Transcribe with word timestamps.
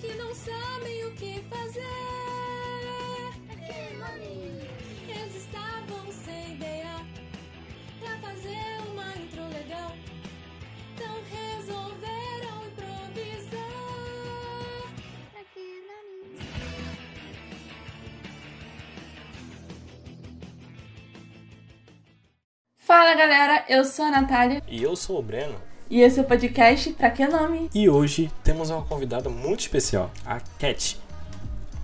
que 0.00 0.14
não 0.14 0.32
sabem 0.34 1.04
o 1.06 1.12
que 1.12 1.40
fazer. 1.50 1.82
Eles 5.08 5.34
estavam 5.34 6.12
sem 6.12 6.54
ideia 6.54 7.04
pra 7.98 8.16
fazer 8.18 8.80
uma 8.90 9.16
intro 9.16 9.42
legal. 9.48 9.92
Então 10.94 11.14
resolveram 11.30 12.66
improvisar. 12.68 13.58
Fala 22.76 23.14
galera, 23.14 23.64
eu 23.68 23.84
sou 23.84 24.04
a 24.04 24.10
Natália 24.10 24.62
E 24.68 24.82
eu 24.82 24.94
sou 24.96 25.18
o 25.18 25.22
Breno. 25.22 25.67
E 25.90 26.00
esse 26.00 26.18
é 26.18 26.22
o 26.22 26.26
podcast 26.26 26.90
Pra 26.92 27.10
Que 27.10 27.26
Nome? 27.26 27.70
E 27.74 27.88
hoje 27.88 28.30
temos 28.44 28.70
uma 28.70 28.82
convidada 28.82 29.28
muito 29.28 29.60
especial, 29.60 30.10
a 30.24 30.40
Cat. 30.58 30.98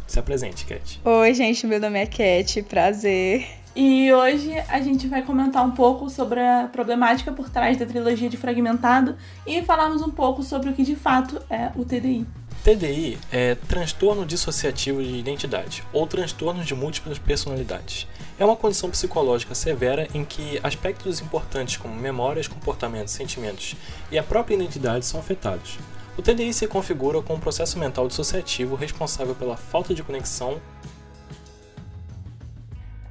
Se 0.06 0.18
apresente, 0.18 0.66
Cat. 0.66 1.00
Oi, 1.04 1.34
gente, 1.34 1.66
meu 1.66 1.80
nome 1.80 1.98
é 1.98 2.06
Cat, 2.06 2.62
prazer. 2.64 3.46
E 3.74 4.12
hoje 4.12 4.52
a 4.68 4.80
gente 4.80 5.08
vai 5.08 5.22
comentar 5.22 5.66
um 5.66 5.72
pouco 5.72 6.08
sobre 6.08 6.38
a 6.40 6.68
problemática 6.70 7.32
por 7.32 7.50
trás 7.50 7.76
da 7.76 7.84
trilogia 7.84 8.28
de 8.28 8.36
Fragmentado 8.36 9.16
e 9.44 9.62
falarmos 9.62 10.00
um 10.00 10.10
pouco 10.10 10.44
sobre 10.44 10.70
o 10.70 10.72
que 10.72 10.84
de 10.84 10.94
fato 10.94 11.42
é 11.50 11.72
o 11.74 11.84
TDI. 11.84 12.24
TDI 12.64 13.18
é 13.30 13.54
transtorno 13.54 14.24
dissociativo 14.24 15.02
de 15.02 15.18
identidade 15.18 15.84
ou 15.92 16.06
transtorno 16.06 16.64
de 16.64 16.74
múltiplas 16.74 17.18
personalidades. 17.18 18.08
É 18.38 18.44
uma 18.44 18.56
condição 18.56 18.88
psicológica 18.88 19.54
severa 19.54 20.08
em 20.14 20.24
que 20.24 20.58
aspectos 20.62 21.20
importantes 21.20 21.76
como 21.76 21.94
memórias, 21.94 22.48
comportamentos, 22.48 23.12
sentimentos 23.12 23.76
e 24.10 24.16
a 24.16 24.22
própria 24.22 24.54
identidade 24.54 25.04
são 25.04 25.20
afetados. 25.20 25.76
O 26.16 26.22
TDI 26.22 26.54
se 26.54 26.66
configura 26.66 27.20
como 27.20 27.38
um 27.38 27.42
processo 27.42 27.78
mental 27.78 28.08
dissociativo 28.08 28.76
responsável 28.76 29.34
pela 29.34 29.58
falta 29.58 29.94
de 29.94 30.02
conexão 30.02 30.58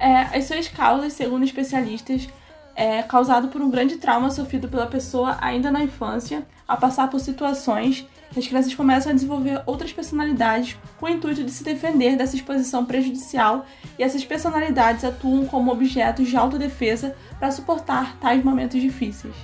É, 0.00 0.36
as 0.36 0.46
suas 0.46 0.66
causas, 0.66 1.12
segundo 1.12 1.44
especialistas, 1.44 2.28
é 2.74 3.04
causado 3.04 3.46
por 3.46 3.62
um 3.62 3.70
grande 3.70 3.98
trauma 3.98 4.32
sofrido 4.32 4.68
pela 4.68 4.88
pessoa 4.88 5.38
ainda 5.40 5.70
na 5.70 5.80
infância, 5.80 6.44
ao 6.66 6.76
passar 6.76 7.08
por 7.08 7.20
situações 7.20 8.04
as 8.40 8.46
crianças 8.46 8.74
começam 8.74 9.12
a 9.12 9.14
desenvolver 9.14 9.62
outras 9.66 9.92
personalidades 9.92 10.76
com 10.98 11.06
o 11.06 11.08
intuito 11.08 11.44
de 11.44 11.50
se 11.50 11.62
defender 11.62 12.16
dessa 12.16 12.34
exposição 12.34 12.84
prejudicial 12.84 13.64
e 13.98 14.02
essas 14.02 14.24
personalidades 14.24 15.04
atuam 15.04 15.46
como 15.46 15.70
objetos 15.70 16.28
de 16.28 16.36
autodefesa 16.36 17.14
para 17.38 17.50
suportar 17.50 18.16
tais 18.18 18.42
momentos 18.42 18.80
difíceis. 18.80 19.34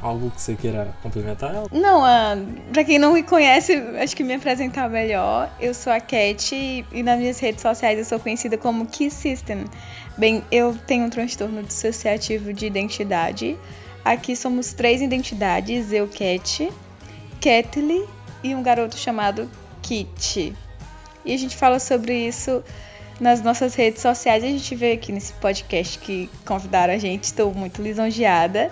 algo 0.00 0.30
que 0.30 0.40
você 0.40 0.54
queira 0.54 0.94
complementar. 1.02 1.52
Não, 1.72 2.04
ah, 2.04 2.36
pra 2.72 2.84
quem 2.84 2.98
não 2.98 3.14
me 3.14 3.22
conhece, 3.22 3.74
acho 4.00 4.14
que 4.14 4.22
me 4.22 4.34
apresentar 4.34 4.88
melhor. 4.88 5.50
Eu 5.58 5.74
sou 5.74 5.92
a 5.92 5.98
Cat 5.98 6.54
e 6.54 7.02
nas 7.02 7.18
minhas 7.18 7.38
redes 7.40 7.62
sociais 7.62 7.98
eu 7.98 8.04
sou 8.04 8.20
conhecida 8.20 8.56
como 8.56 8.86
Key 8.86 9.10
System. 9.10 9.64
Bem, 10.16 10.44
eu 10.52 10.76
tenho 10.86 11.06
um 11.06 11.10
transtorno 11.10 11.62
dissociativo 11.62 12.52
de 12.52 12.66
identidade. 12.66 13.58
Aqui 14.04 14.36
somos 14.36 14.72
três 14.72 15.02
identidades, 15.02 15.90
eu, 15.92 16.06
Cat, 16.06 16.72
Catley 17.40 18.15
e 18.46 18.54
um 18.54 18.62
garoto 18.62 18.96
chamado 18.96 19.50
Kit. 19.82 20.54
E 21.24 21.34
a 21.34 21.36
gente 21.36 21.56
fala 21.56 21.78
sobre 21.78 22.26
isso 22.26 22.62
nas 23.20 23.42
nossas 23.42 23.74
redes 23.74 24.02
sociais. 24.02 24.44
A 24.44 24.46
gente 24.46 24.74
veio 24.74 24.94
aqui 24.94 25.12
nesse 25.12 25.32
podcast 25.34 25.98
que 25.98 26.30
convidaram 26.44 26.94
a 26.94 26.98
gente, 26.98 27.24
estou 27.24 27.52
muito 27.52 27.82
lisonjeada, 27.82 28.70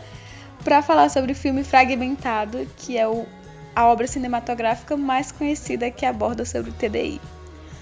para 0.62 0.80
falar 0.82 1.08
sobre 1.08 1.32
o 1.32 1.34
filme 1.34 1.64
Fragmentado, 1.64 2.66
que 2.76 2.96
é 2.96 3.06
o, 3.06 3.26
a 3.74 3.86
obra 3.86 4.06
cinematográfica 4.06 4.96
mais 4.96 5.32
conhecida 5.32 5.90
que 5.90 6.06
aborda 6.06 6.44
sobre 6.44 6.70
o 6.70 6.74
TDI. 6.74 7.20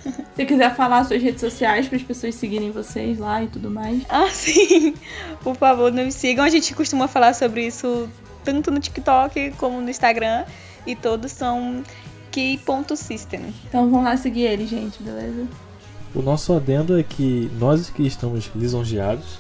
Se 0.35 0.45
quiser 0.45 0.75
falar 0.75 1.05
suas 1.05 1.23
redes 1.23 1.41
sociais 1.41 1.87
para 1.87 1.97
as 1.97 2.03
pessoas 2.03 2.35
seguirem 2.35 2.71
vocês 2.71 3.19
lá 3.19 3.43
e 3.43 3.47
tudo 3.47 3.71
mais. 3.71 4.03
Ah, 4.09 4.29
sim! 4.31 4.95
Por 5.43 5.57
favor, 5.57 5.93
não 5.93 6.05
me 6.05 6.13
sigam. 6.13 6.45
A 6.45 6.49
gente 6.49 6.75
costuma 6.75 7.07
falar 7.07 7.35
sobre 7.35 7.67
isso 7.67 8.09
tanto 8.45 8.71
no 8.71 8.81
TikTok 8.81 9.53
como 9.53 9.81
no 9.81 9.89
Instagram. 9.89 10.45
E 10.87 10.97
todos 10.97 11.33
são 11.33 11.83
key.system. 12.31 13.55
Então 13.69 13.91
vamos 13.91 14.05
lá 14.05 14.17
seguir 14.17 14.43
ele, 14.43 14.67
gente, 14.67 15.03
beleza? 15.03 15.47
O 16.15 16.21
nosso 16.21 16.53
adendo 16.53 16.99
é 16.99 17.03
que 17.03 17.51
nós 17.59 17.89
que 17.89 18.07
estamos 18.07 18.51
lisonjeados, 18.55 19.39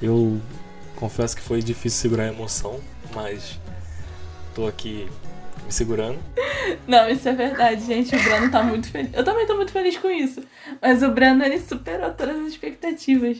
eu 0.00 0.40
confesso 0.96 1.36
que 1.36 1.42
foi 1.42 1.60
difícil 1.62 2.00
segurar 2.00 2.24
a 2.24 2.28
emoção, 2.28 2.80
mas 3.14 3.58
tô 4.54 4.66
aqui 4.66 5.08
me 5.64 5.72
segurando. 5.72 6.18
Não, 6.86 7.08
isso 7.08 7.28
é 7.28 7.32
verdade, 7.32 7.84
gente. 7.84 8.14
O 8.14 8.22
Brano 8.22 8.50
tá 8.50 8.62
muito 8.62 8.88
feliz. 8.88 9.10
Eu 9.12 9.24
também 9.24 9.46
tô 9.46 9.56
muito 9.56 9.72
feliz 9.72 9.96
com 9.98 10.10
isso. 10.10 10.42
Mas 10.80 11.02
o 11.02 11.10
Brano, 11.10 11.44
ele 11.44 11.60
superou 11.60 12.10
todas 12.12 12.36
as 12.36 12.48
expectativas. 12.48 13.38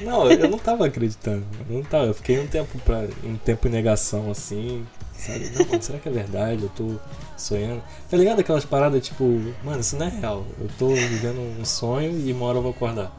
Não, 0.00 0.30
eu 0.30 0.48
não 0.50 0.58
tava 0.58 0.86
acreditando. 0.86 1.44
Eu 1.68 1.76
não 1.76 1.82
tava. 1.82 2.06
Eu 2.06 2.14
fiquei 2.14 2.40
um 2.40 2.46
tempo 2.46 2.78
pra, 2.80 3.06
um 3.24 3.36
tempo 3.36 3.68
em 3.68 3.70
negação 3.70 4.30
assim, 4.30 4.86
sabe? 5.22 5.50
Não, 5.50 5.66
mano, 5.66 5.82
será 5.82 5.98
que 5.98 6.08
é 6.08 6.12
verdade? 6.12 6.62
Eu 6.62 6.68
tô 6.70 6.96
sonhando. 7.36 7.82
Tá 8.10 8.16
ligado 8.16 8.40
aquelas 8.40 8.64
paradas 8.64 9.04
tipo, 9.06 9.24
mano, 9.64 9.80
isso 9.80 9.96
não 9.96 10.06
é 10.06 10.10
real. 10.10 10.44
Eu 10.60 10.68
tô 10.78 10.88
vivendo 10.88 11.40
um 11.60 11.64
sonho 11.64 12.18
e 12.18 12.32
uma 12.32 12.46
hora 12.46 12.58
eu 12.58 12.62
vou 12.62 12.70
acordar. 12.72 13.12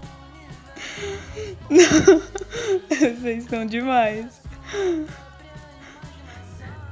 Vocês 2.89 3.45
são 3.45 3.65
demais. 3.65 4.41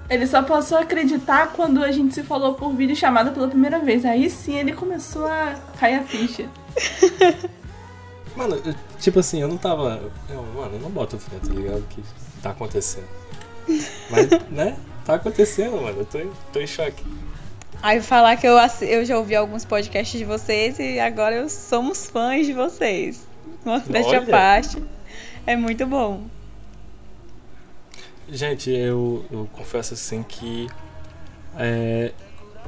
Ele 0.09 0.27
só 0.27 0.43
passou 0.43 0.77
a 0.77 0.81
acreditar 0.81 1.53
quando 1.53 1.83
a 1.83 1.91
gente 1.91 2.13
se 2.13 2.23
falou 2.23 2.53
por 2.55 2.73
vídeo 2.73 2.95
chamada 2.95 3.31
pela 3.31 3.47
primeira 3.47 3.79
vez. 3.79 4.03
Aí 4.05 4.29
sim 4.29 4.57
ele 4.57 4.73
começou 4.73 5.25
a 5.25 5.55
cair 5.79 5.95
a 5.99 6.03
ficha. 6.03 6.45
Mano, 8.35 8.55
eu- 8.65 8.75
tipo 8.99 9.19
assim, 9.19 9.41
eu 9.41 9.47
não 9.47 9.57
tava. 9.57 10.09
Eu, 10.29 10.41
mano, 10.55 10.75
eu 10.75 10.79
não 10.79 10.89
boto 10.89 11.17
fé, 11.19 11.35
tá 11.45 11.53
ligado? 11.53 11.83
Que 11.89 12.01
tá 12.41 12.51
acontecendo. 12.51 13.05
Mas, 14.09 14.29
né? 14.49 14.77
Tá 15.05 15.15
acontecendo, 15.15 15.81
mano. 15.81 15.99
Eu 15.99 16.05
tô, 16.05 16.19
em- 16.19 16.31
tô 16.53 16.59
em 16.59 16.67
choque. 16.67 17.03
Aí 17.81 17.99
falar 18.01 18.35
que 18.37 18.47
eu, 18.47 18.55
eu 18.81 19.03
já 19.05 19.17
ouvi 19.17 19.35
alguns 19.35 19.65
podcasts 19.65 20.17
de 20.17 20.25
vocês 20.25 20.77
e 20.79 20.99
agora 20.99 21.35
eu 21.35 21.49
somos 21.49 22.07
fãs 22.07 22.45
de 22.45 22.53
vocês. 22.53 23.25
Modéstia 23.65 24.19
à 24.19 24.25
parte. 24.25 24.81
É 25.47 25.55
muito 25.55 25.85
bom. 25.87 26.23
Gente, 28.29 28.69
eu, 28.69 29.25
eu 29.31 29.49
confesso 29.53 29.93
assim 29.95 30.23
que 30.23 30.67
é, 31.57 32.11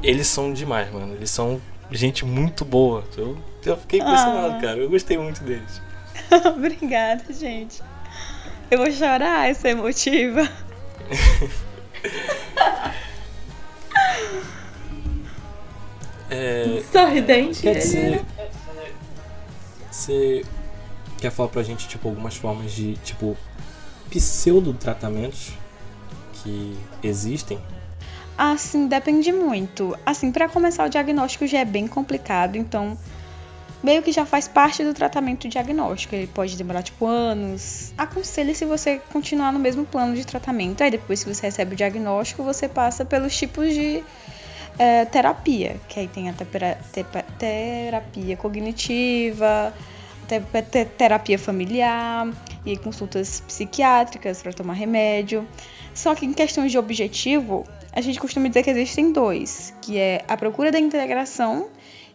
eles 0.01 0.27
são 0.27 0.51
demais, 0.51 0.91
mano. 0.91 1.13
Eles 1.13 1.29
são 1.29 1.61
gente 1.91 2.25
muito 2.25 2.65
boa. 2.65 3.03
Eu, 3.15 3.37
eu 3.65 3.77
fiquei 3.77 3.99
impressionado, 3.99 4.55
Ah. 4.55 4.61
cara. 4.61 4.77
Eu 4.79 4.89
gostei 4.89 5.17
muito 5.17 5.43
deles. 5.43 5.79
Obrigada, 6.45 7.31
gente. 7.31 7.81
Eu 8.71 8.79
vou 8.79 8.91
chorar 8.91 9.47
essa 9.49 9.69
emotiva. 9.69 10.49
É, 16.29 16.81
Sorridente. 16.91 17.61
quer 17.61 17.77
dizer, 17.77 18.25
você 19.91 20.43
quer 21.19 21.29
falar 21.29 21.49
pra 21.49 21.61
gente, 21.61 21.87
tipo, 21.87 22.07
algumas 22.07 22.35
formas 22.35 22.71
de, 22.71 22.95
tipo, 22.97 23.37
pseudo-tratamentos 24.09 25.53
que 26.33 26.75
existem? 27.03 27.59
Assim, 28.37 28.87
depende 28.87 29.31
muito. 29.31 29.95
Assim, 30.05 30.31
pra 30.31 30.49
começar 30.49 30.85
o 30.85 30.89
diagnóstico 30.89 31.45
já 31.45 31.59
é 31.59 31.65
bem 31.65 31.87
complicado, 31.87 32.55
então 32.55 32.97
meio 33.83 34.01
que 34.01 34.11
já 34.11 34.25
faz 34.25 34.47
parte 34.47 34.83
do 34.83 34.93
tratamento 34.93 35.47
diagnóstico. 35.47 36.15
Ele 36.15 36.27
pode 36.27 36.55
demorar 36.55 36.81
tipo 36.81 37.05
anos. 37.05 37.93
Aconselho 37.97 38.55
se 38.55 38.63
você 38.65 38.99
continuar 39.11 39.51
no 39.51 39.59
mesmo 39.59 39.85
plano 39.85 40.15
de 40.15 40.25
tratamento. 40.25 40.81
Aí 40.81 40.89
depois 40.89 41.23
que 41.23 41.33
você 41.33 41.47
recebe 41.47 41.73
o 41.73 41.75
diagnóstico, 41.75 42.43
você 42.43 42.69
passa 42.69 43.03
pelos 43.03 43.35
tipos 43.35 43.73
de 43.73 44.01
é, 44.79 45.05
terapia, 45.05 45.75
que 45.89 45.99
aí 45.99 46.07
tem 46.07 46.29
a 46.29 46.33
tepera- 46.33 46.79
tepa- 46.93 47.25
terapia 47.37 48.37
cognitiva, 48.37 49.73
te- 50.27 50.61
te- 50.61 50.85
terapia 50.85 51.37
familiar 51.37 52.27
e 52.65 52.77
consultas 52.77 53.41
psiquiátricas 53.41 54.41
para 54.41 54.53
tomar 54.53 54.73
remédio. 54.73 55.47
Só 55.93 56.15
que 56.15 56.25
em 56.25 56.33
questões 56.33 56.71
de 56.71 56.77
objetivo, 56.77 57.65
a 57.91 58.01
gente 58.01 58.19
costuma 58.19 58.47
dizer 58.47 58.63
que 58.63 58.69
existem 58.71 59.11
dois, 59.11 59.73
que 59.81 59.99
é 59.99 60.23
a 60.27 60.35
procura 60.35 60.71
da 60.71 60.79
integração 60.79 61.67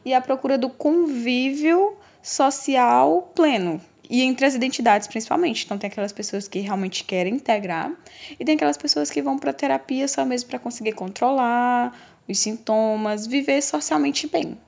e 0.05 0.15
a 0.15 0.21
procura 0.21 0.57
do 0.57 0.69
convívio 0.69 1.97
social 2.23 3.31
pleno. 3.35 3.81
E 4.11 4.23
entre 4.23 4.47
as 4.47 4.55
identidades, 4.55 5.07
principalmente. 5.07 5.65
Então, 5.65 5.77
tem 5.77 5.89
aquelas 5.89 6.13
pessoas 6.13 6.49
que 6.49 6.61
realmente 6.61 7.05
querem 7.05 7.35
integrar, 7.35 7.93
e 8.41 8.45
tem 8.45 8.55
aquelas 8.55 8.79
pessoas 8.79 9.11
que 9.11 9.21
vão 9.21 9.39
para 9.39 9.53
terapia 9.53 10.09
só 10.09 10.25
mesmo 10.25 10.49
para 10.49 10.59
conseguir 10.59 10.93
controlar 10.93 11.95
os 12.27 12.39
sintomas, 12.39 13.27
viver 13.27 13.63
socialmente 13.63 14.27
bem. 14.27 14.59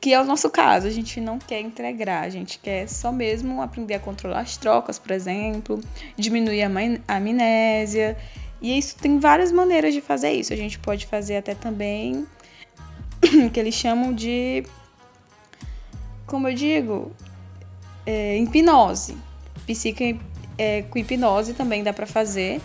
Que 0.00 0.12
é 0.14 0.20
o 0.20 0.24
nosso 0.24 0.48
caso, 0.50 0.86
a 0.86 0.90
gente 0.90 1.20
não 1.20 1.38
quer 1.38 1.60
integrar, 1.60 2.24
a 2.24 2.28
gente 2.28 2.58
quer 2.58 2.88
só 2.88 3.12
mesmo 3.12 3.60
aprender 3.60 3.94
a 3.94 4.00
controlar 4.00 4.40
as 4.40 4.56
trocas, 4.56 4.98
por 4.98 5.10
exemplo, 5.10 5.80
diminuir 6.16 6.62
a 6.62 7.16
amnésia. 7.16 8.16
E 8.62 8.78
isso 8.78 8.96
tem 8.96 9.18
várias 9.18 9.52
maneiras 9.52 9.92
de 9.92 10.00
fazer 10.00 10.32
isso. 10.32 10.52
A 10.52 10.56
gente 10.56 10.78
pode 10.78 11.06
fazer 11.06 11.36
até 11.36 11.54
também 11.54 12.26
que 13.52 13.60
eles 13.60 13.74
chamam 13.74 14.12
de. 14.12 14.64
Como 16.26 16.48
eu 16.48 16.54
digo? 16.54 17.12
É, 18.06 18.38
hipnose. 18.38 19.16
Psique 19.66 20.20
é, 20.58 20.82
com 20.82 20.98
hipnose 20.98 21.54
também 21.54 21.82
dá 21.82 21.92
para 21.92 22.06
fazer. 22.06 22.60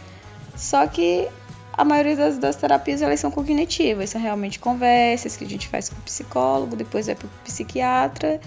Só 0.56 0.86
que 0.88 1.28
a 1.74 1.86
maioria 1.86 2.16
das, 2.16 2.38
das, 2.38 2.56
terapias 2.58 3.02
elas 3.02 3.20
são 3.20 3.32
cognitivas, 3.32 4.10
são 4.10 4.20
realmente 4.20 4.60
conversas 4.60 5.38
que 5.38 5.46
a 5.46 5.48
gente 5.48 5.68
faz 5.68 5.88
com 5.88 5.96
o 5.96 6.02
psicólogo, 6.02 6.76
depois 6.76 7.06
vai 7.06 7.16
para 7.16 7.28
o 7.28 7.30
psiquiatra 7.46 8.42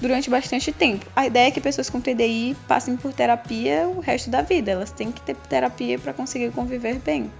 durante 0.00 0.30
bastante 0.30 0.72
tempo. 0.72 1.04
A 1.14 1.26
ideia 1.26 1.48
é 1.48 1.50
que 1.50 1.60
pessoas 1.60 1.90
com 1.90 2.00
TDI 2.00 2.56
passem 2.68 2.96
por 2.96 3.12
terapia 3.12 3.88
o 3.88 4.00
resto 4.00 4.30
da 4.30 4.42
vida. 4.42 4.70
Elas 4.70 4.90
têm 4.90 5.10
que 5.10 5.20
ter 5.20 5.34
terapia 5.36 5.98
para 5.98 6.12
conseguir 6.12 6.52
conviver 6.52 7.00
bem. 7.00 7.30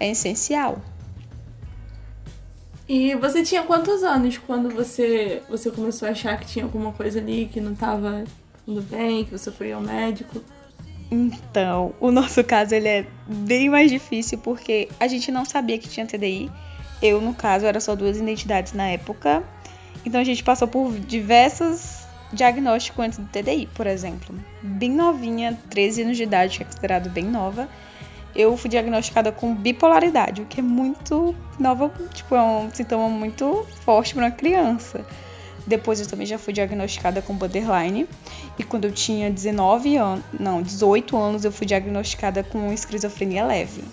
É 0.00 0.10
essencial. 0.10 0.78
E 2.88 3.14
você 3.16 3.42
tinha 3.42 3.62
quantos 3.62 4.02
anos 4.02 4.38
quando 4.38 4.70
você, 4.70 5.42
você 5.48 5.70
começou 5.70 6.08
a 6.08 6.12
achar 6.12 6.40
que 6.40 6.46
tinha 6.46 6.64
alguma 6.64 6.90
coisa 6.92 7.18
ali 7.18 7.48
que 7.52 7.60
não 7.60 7.72
estava 7.72 8.24
indo 8.66 8.80
bem, 8.80 9.26
que 9.26 9.30
você 9.30 9.52
foi 9.52 9.72
ao 9.72 9.82
médico? 9.82 10.42
Então, 11.10 11.94
o 12.00 12.10
nosso 12.10 12.42
caso 12.42 12.74
ele 12.74 12.88
é 12.88 13.06
bem 13.26 13.68
mais 13.68 13.90
difícil 13.90 14.38
porque 14.38 14.88
a 14.98 15.06
gente 15.06 15.30
não 15.30 15.44
sabia 15.44 15.78
que 15.78 15.88
tinha 15.88 16.06
TDI. 16.06 16.50
Eu, 17.02 17.20
no 17.20 17.34
caso, 17.34 17.66
era 17.66 17.78
só 17.78 17.94
duas 17.94 18.16
identidades 18.16 18.72
na 18.72 18.88
época. 18.88 19.42
Então 20.04 20.20
a 20.20 20.24
gente 20.24 20.42
passou 20.42 20.66
por 20.66 20.92
diversos 20.98 22.06
diagnósticos 22.32 23.04
antes 23.04 23.18
do 23.18 23.26
TDI, 23.26 23.68
por 23.74 23.86
exemplo. 23.86 24.34
Bem 24.62 24.90
novinha, 24.90 25.58
13 25.68 26.02
anos 26.02 26.16
de 26.16 26.22
idade, 26.22 26.56
que 26.56 26.62
é 26.62 26.66
considerado 26.66 27.10
bem 27.10 27.24
nova 27.24 27.68
eu 28.34 28.56
fui 28.56 28.70
diagnosticada 28.70 29.32
com 29.32 29.54
bipolaridade, 29.54 30.42
o 30.42 30.46
que 30.46 30.60
é 30.60 30.62
muito 30.62 31.34
nova, 31.58 31.90
tipo, 32.12 32.34
é 32.34 32.42
um 32.42 32.70
sintoma 32.72 33.08
muito 33.08 33.66
forte 33.84 34.14
para 34.14 34.24
uma 34.24 34.30
criança. 34.30 35.04
Depois 35.66 36.00
eu 36.00 36.06
também 36.06 36.26
já 36.26 36.38
fui 36.38 36.52
diagnosticada 36.52 37.20
com 37.20 37.34
borderline. 37.34 38.08
E 38.58 38.64
quando 38.64 38.86
eu 38.86 38.92
tinha 38.92 39.30
19 39.30 39.96
anos, 39.96 40.24
não, 40.38 40.62
18 40.62 41.16
anos, 41.16 41.44
eu 41.44 41.52
fui 41.52 41.66
diagnosticada 41.66 42.42
com 42.42 42.72
esquizofrenia 42.72 43.44
leve. 43.44 43.84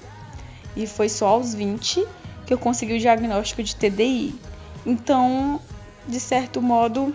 E 0.75 0.87
foi 0.87 1.09
só 1.09 1.27
aos 1.27 1.53
20 1.53 2.05
que 2.45 2.53
eu 2.53 2.57
consegui 2.57 2.93
o 2.95 2.99
diagnóstico 2.99 3.61
de 3.61 3.75
TDI. 3.75 4.33
Então, 4.85 5.59
de 6.07 6.19
certo 6.19 6.61
modo, 6.61 7.13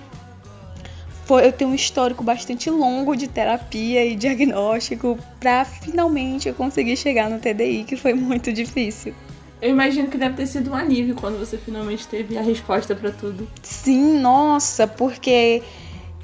foi, 1.31 1.47
eu 1.47 1.53
tenho 1.53 1.71
um 1.71 1.75
histórico 1.77 2.25
bastante 2.25 2.69
longo 2.69 3.15
de 3.15 3.29
terapia 3.29 4.05
e 4.05 4.17
diagnóstico 4.17 5.17
para 5.39 5.65
finalmente 5.65 6.49
eu 6.49 6.55
conseguir 6.57 6.97
chegar 6.97 7.31
no 7.31 7.39
TDI, 7.39 7.85
que 7.85 7.97
foi 7.97 8.15
muito 8.15 8.53
difícil. 8.53 9.15
Eu 9.63 9.71
imagino 9.71 10.09
que 10.09 10.19
deve 10.19 10.35
ter 10.35 10.47
sido 10.49 10.73
um 10.73 10.75
alívio 10.75 11.15
quando 11.15 11.39
você 11.39 11.57
finalmente 11.57 12.09
teve 12.09 12.37
a 12.37 12.43
resposta 12.43 12.97
para 12.97 13.13
tudo. 13.13 13.47
Sim, 13.63 14.19
nossa, 14.19 14.89
porque 14.89 15.63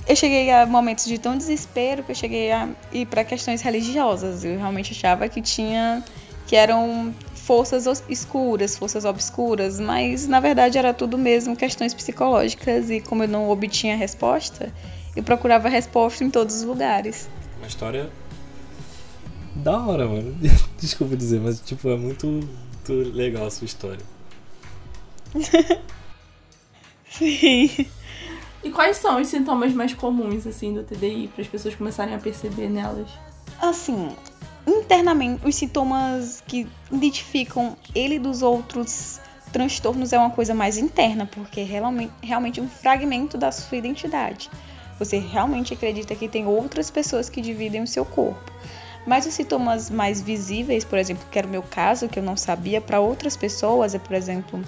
eu 0.08 0.17
cheguei 0.17 0.50
a 0.50 0.67
momentos 0.67 1.05
de 1.05 1.19
tão 1.19 1.37
desespero 1.37 2.03
que 2.03 2.11
eu 2.11 2.17
cheguei 2.17 2.50
a 2.50 2.69
ir 2.93 3.06
para 3.06 3.23
questões 3.23 3.62
religiosas. 3.62 4.44
Eu 4.44 4.58
realmente 4.58 4.91
achava 4.91 5.29
que 5.29 5.41
tinha 5.41 6.03
que 6.49 6.56
eram 6.56 7.14
forças 7.46 8.02
escuras, 8.08 8.76
forças 8.76 9.04
obscuras, 9.04 9.78
mas 9.78 10.26
na 10.26 10.40
verdade 10.40 10.76
era 10.78 10.93
tudo 10.93 11.16
mesmo 11.16 11.54
questões 11.56 11.94
psicológicas 11.94 12.90
e 12.90 13.00
como 13.00 13.22
eu 13.22 13.28
não 13.28 13.48
obtinha 13.48 13.96
resposta, 13.96 14.72
eu 15.14 15.22
procurava 15.22 15.69
resposta 15.69 16.25
em 16.25 16.31
todos 16.31 16.56
os 16.56 16.62
lugares. 16.64 17.28
Uma 17.58 17.69
história 17.69 18.10
da 19.54 19.78
hora, 19.78 20.08
mano. 20.08 20.37
Desculpa 20.76 21.16
dizer, 21.16 21.40
mas 21.40 21.60
tipo, 21.60 21.88
é 21.88 21.96
muito, 21.96 22.26
muito 22.26 22.93
legal 23.16 23.46
a 23.46 23.50
sua 23.50 23.64
história. 23.64 24.04
Sim. 27.08 27.87
E 28.64 28.70
quais 28.72 28.96
são 28.96 29.20
os 29.20 29.28
sintomas 29.28 29.72
mais 29.72 29.94
comuns 29.94 30.48
assim 30.48 30.75
do 30.75 30.82
TDI 30.82 31.31
para 31.32 31.43
as 31.43 31.48
pessoas 31.48 31.76
começarem 31.76 32.12
a 32.12 32.19
perceber 32.19 32.69
nelas? 32.69 33.08
Assim, 33.60 34.10
internamente 34.66 35.46
os 35.46 35.54
sintomas 35.54 36.42
que 36.46 36.66
identificam 36.90 37.76
ele 37.94 38.18
dos 38.18 38.42
outros 38.42 39.20
transtornos 39.52 40.12
é 40.12 40.18
uma 40.18 40.30
coisa 40.30 40.54
mais 40.54 40.76
interna, 40.76 41.26
porque 41.26 41.60
é 41.60 41.64
realmente, 41.64 42.12
realmente 42.22 42.60
um 42.60 42.68
fragmento 42.68 43.38
da 43.38 43.52
sua 43.52 43.78
identidade. 43.78 44.50
Você 44.98 45.18
realmente 45.18 45.72
acredita 45.72 46.14
que 46.14 46.28
tem 46.28 46.46
outras 46.46 46.90
pessoas 46.90 47.28
que 47.28 47.40
dividem 47.40 47.82
o 47.82 47.86
seu 47.86 48.04
corpo. 48.04 48.52
Mas 49.06 49.24
os 49.24 49.34
sintomas 49.34 49.88
mais 49.88 50.20
visíveis, 50.20 50.84
por 50.84 50.98
exemplo, 50.98 51.24
que 51.30 51.38
era 51.38 51.46
o 51.46 51.50
meu 51.50 51.62
caso, 51.62 52.08
que 52.08 52.19
eu 52.19 52.22
não 52.22 52.36
sabia, 52.36 52.80
para 52.80 52.98
outras 52.98 53.36
pessoas, 53.36 53.94
é, 53.94 53.98
por 53.98 54.14
exemplo, 54.14 54.60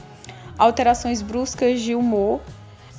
alterações 0.56 1.20
bruscas 1.20 1.80
de 1.80 1.94
humor, 1.94 2.40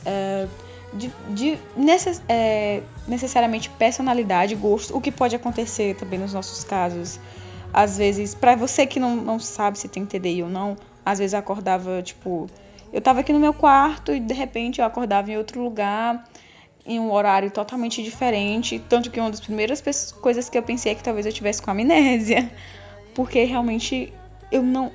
é, 0.06 0.48
de, 0.94 1.12
de 1.30 1.58
necess, 1.76 2.22
é, 2.28 2.82
necessariamente 3.08 3.70
personalidade, 3.70 4.56
gosto, 4.56 4.96
o 4.96 5.02
que 5.02 5.12
pode 5.12 5.36
acontecer 5.36 5.96
também 5.96 6.20
nos 6.20 6.34
nossos 6.34 6.64
casos. 6.64 7.20
Às 7.72 7.98
vezes, 7.98 8.34
para 8.34 8.56
você 8.56 8.86
que 8.86 9.00
não, 9.00 9.16
não 9.16 9.40
sabe 9.40 9.78
se 9.78 9.88
tem 9.88 10.06
TDI 10.06 10.44
ou 10.44 10.50
não, 10.50 10.76
às 11.06 11.20
vezes 11.20 11.34
eu 11.34 11.40
acordava, 11.40 12.02
tipo, 12.02 12.48
eu 12.92 13.02
tava 13.02 13.20
aqui 13.20 13.32
no 13.32 13.40
meu 13.40 13.54
quarto 13.54 14.12
e 14.12 14.20
de 14.20 14.34
repente 14.34 14.80
eu 14.80 14.86
acordava 14.86 15.32
em 15.32 15.38
outro 15.38 15.62
lugar 15.62 16.26
em 16.86 17.00
um 17.00 17.12
horário 17.12 17.52
totalmente 17.52 18.02
diferente. 18.02 18.80
Tanto 18.90 19.12
que 19.12 19.20
uma 19.20 19.30
das 19.30 19.40
primeiras 19.40 19.82
coisas 20.20 20.50
que 20.50 20.58
eu 20.58 20.64
pensei 20.64 20.92
é 20.92 20.96
que 20.96 21.04
talvez 21.04 21.26
eu 21.26 21.32
tivesse 21.32 21.62
com 21.62 21.70
amnésia. 21.70 22.52
Porque 23.14 23.44
realmente 23.44 24.12
eu 24.52 24.64
não, 24.64 24.92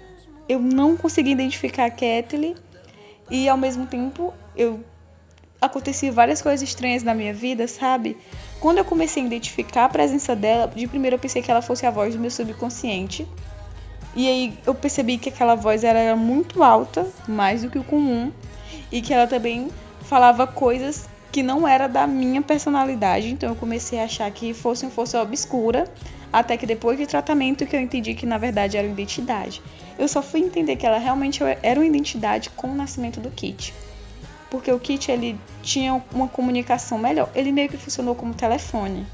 eu 0.48 0.58
não 0.58 0.96
consegui 0.96 1.30
identificar 1.30 1.84
a 1.84 1.90
Kathleen. 1.90 2.56
E 3.30 3.48
ao 3.48 3.56
mesmo 3.56 3.86
tempo 3.86 4.34
eu 4.56 4.82
aconteciam 5.64 6.12
várias 6.12 6.40
coisas 6.40 6.66
estranhas 6.66 7.02
na 7.02 7.14
minha 7.14 7.34
vida, 7.34 7.66
sabe? 7.66 8.16
Quando 8.60 8.78
eu 8.78 8.84
comecei 8.84 9.22
a 9.22 9.26
identificar 9.26 9.84
a 9.84 9.88
presença 9.88 10.34
dela, 10.34 10.72
de 10.74 10.86
primeiro 10.86 11.16
eu 11.16 11.20
pensei 11.20 11.42
que 11.42 11.50
ela 11.50 11.62
fosse 11.62 11.84
a 11.86 11.90
voz 11.90 12.14
do 12.14 12.20
meu 12.20 12.30
subconsciente. 12.30 13.26
E 14.16 14.28
aí 14.28 14.58
eu 14.64 14.74
percebi 14.74 15.18
que 15.18 15.28
aquela 15.28 15.54
voz 15.54 15.82
era 15.82 16.14
muito 16.14 16.62
alta, 16.62 17.06
mais 17.26 17.62
do 17.62 17.70
que 17.70 17.78
o 17.78 17.84
comum, 17.84 18.32
e 18.90 19.02
que 19.02 19.12
ela 19.12 19.26
também 19.26 19.68
falava 20.02 20.46
coisas 20.46 21.08
que 21.32 21.42
não 21.42 21.66
era 21.66 21.88
da 21.88 22.06
minha 22.06 22.40
personalidade, 22.40 23.28
então 23.28 23.48
eu 23.48 23.56
comecei 23.56 23.98
a 23.98 24.04
achar 24.04 24.30
que 24.30 24.54
fosse 24.54 24.84
uma 24.84 24.92
força 24.92 25.20
obscura, 25.20 25.84
até 26.32 26.56
que 26.56 26.64
depois 26.64 26.96
de 26.96 27.06
tratamento 27.06 27.66
que 27.66 27.74
eu 27.74 27.80
entendi 27.80 28.14
que 28.14 28.24
na 28.24 28.38
verdade 28.38 28.76
era 28.76 28.86
uma 28.86 28.92
identidade. 28.92 29.60
Eu 29.98 30.06
só 30.06 30.22
fui 30.22 30.40
entender 30.40 30.76
que 30.76 30.86
ela 30.86 30.98
realmente 30.98 31.42
era 31.60 31.80
uma 31.80 31.86
identidade 31.86 32.50
com 32.50 32.68
o 32.68 32.74
nascimento 32.74 33.20
do 33.20 33.30
Kit. 33.30 33.74
Porque 34.54 34.70
o 34.70 34.78
Kit 34.78 35.10
ele 35.10 35.36
tinha 35.64 36.00
uma 36.12 36.28
comunicação 36.28 36.96
melhor, 36.96 37.28
ele 37.34 37.50
meio 37.50 37.68
que 37.68 37.76
funcionou 37.76 38.14
como 38.14 38.32
telefone. 38.32 39.04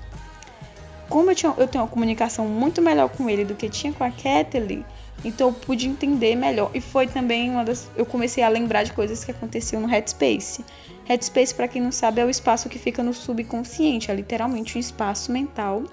Como 1.09 1.31
eu, 1.31 1.35
tinha, 1.35 1.55
eu 1.57 1.67
tenho 1.67 1.83
uma 1.83 1.89
comunicação 1.89 2.47
muito 2.47 2.83
melhor 2.83 3.09
com 3.09 3.29
ele 3.31 3.43
do 3.43 3.55
que 3.55 3.71
tinha 3.71 3.91
com 3.91 4.05
a 4.05 4.11
Kathleen, 4.11 4.85
então 5.25 5.49
eu 5.49 5.55
pude 5.55 5.89
entender 5.89 6.37
melhor. 6.37 6.71
E 6.75 6.81
foi 6.83 7.07
também 7.07 7.49
uma 7.49 7.65
das. 7.65 7.91
Eu 7.97 8.05
comecei 8.05 8.45
a 8.45 8.51
lembrar 8.51 8.83
de 8.83 8.93
coisas 8.93 9.25
que 9.25 9.31
aconteciam 9.31 9.81
no 9.81 9.89
Headspace. 9.89 10.63
Headspace, 11.07 11.55
para 11.55 11.67
quem 11.67 11.81
não 11.81 11.91
sabe, 11.91 12.21
é 12.21 12.25
o 12.27 12.29
espaço 12.29 12.69
que 12.69 12.79
fica 12.79 13.03
no 13.03 13.15
subconsciente, 13.15 14.11
é 14.11 14.15
literalmente 14.15 14.77
um 14.77 14.81
espaço 14.81 15.33
mental. 15.33 15.85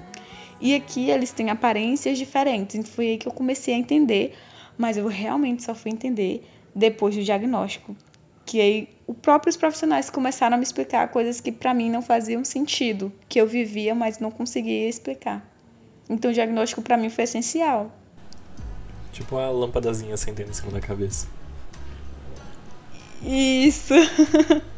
E 0.59 0.75
aqui 0.75 1.09
eles 1.09 1.31
têm 1.31 1.49
aparências 1.49 2.17
diferentes. 2.17 2.75
Então 2.75 2.91
foi 2.91 3.11
aí 3.11 3.17
que 3.17 3.29
eu 3.29 3.31
comecei 3.31 3.73
a 3.73 3.77
entender, 3.77 4.35
mas 4.77 4.97
eu 4.97 5.07
realmente 5.07 5.63
só 5.63 5.73
fui 5.73 5.89
entender 5.89 6.45
depois 6.75 7.15
do 7.15 7.23
diagnóstico. 7.23 7.95
Que 8.47 8.61
aí 8.61 8.89
os 9.05 9.17
próprios 9.17 9.57
profissionais 9.57 10.09
começaram 10.09 10.55
a 10.55 10.57
me 10.57 10.63
explicar 10.63 11.09
coisas 11.09 11.41
que 11.41 11.51
para 11.51 11.73
mim 11.73 11.89
não 11.89 12.01
faziam 12.01 12.43
sentido, 12.45 13.11
que 13.27 13.39
eu 13.39 13.45
vivia, 13.45 13.93
mas 13.93 14.19
não 14.19 14.31
conseguia 14.31 14.87
explicar. 14.87 15.45
Então 16.09 16.31
o 16.31 16.33
diagnóstico 16.33 16.81
para 16.81 16.95
mim 16.95 17.09
foi 17.09 17.25
essencial. 17.25 17.91
Tipo 19.11 19.35
uma 19.35 19.49
lâmpadazinha 19.49 20.13
acendendo 20.13 20.51
em 20.51 20.53
cima 20.53 20.71
da 20.71 20.79
cabeça. 20.79 21.27
Isso. 23.21 23.93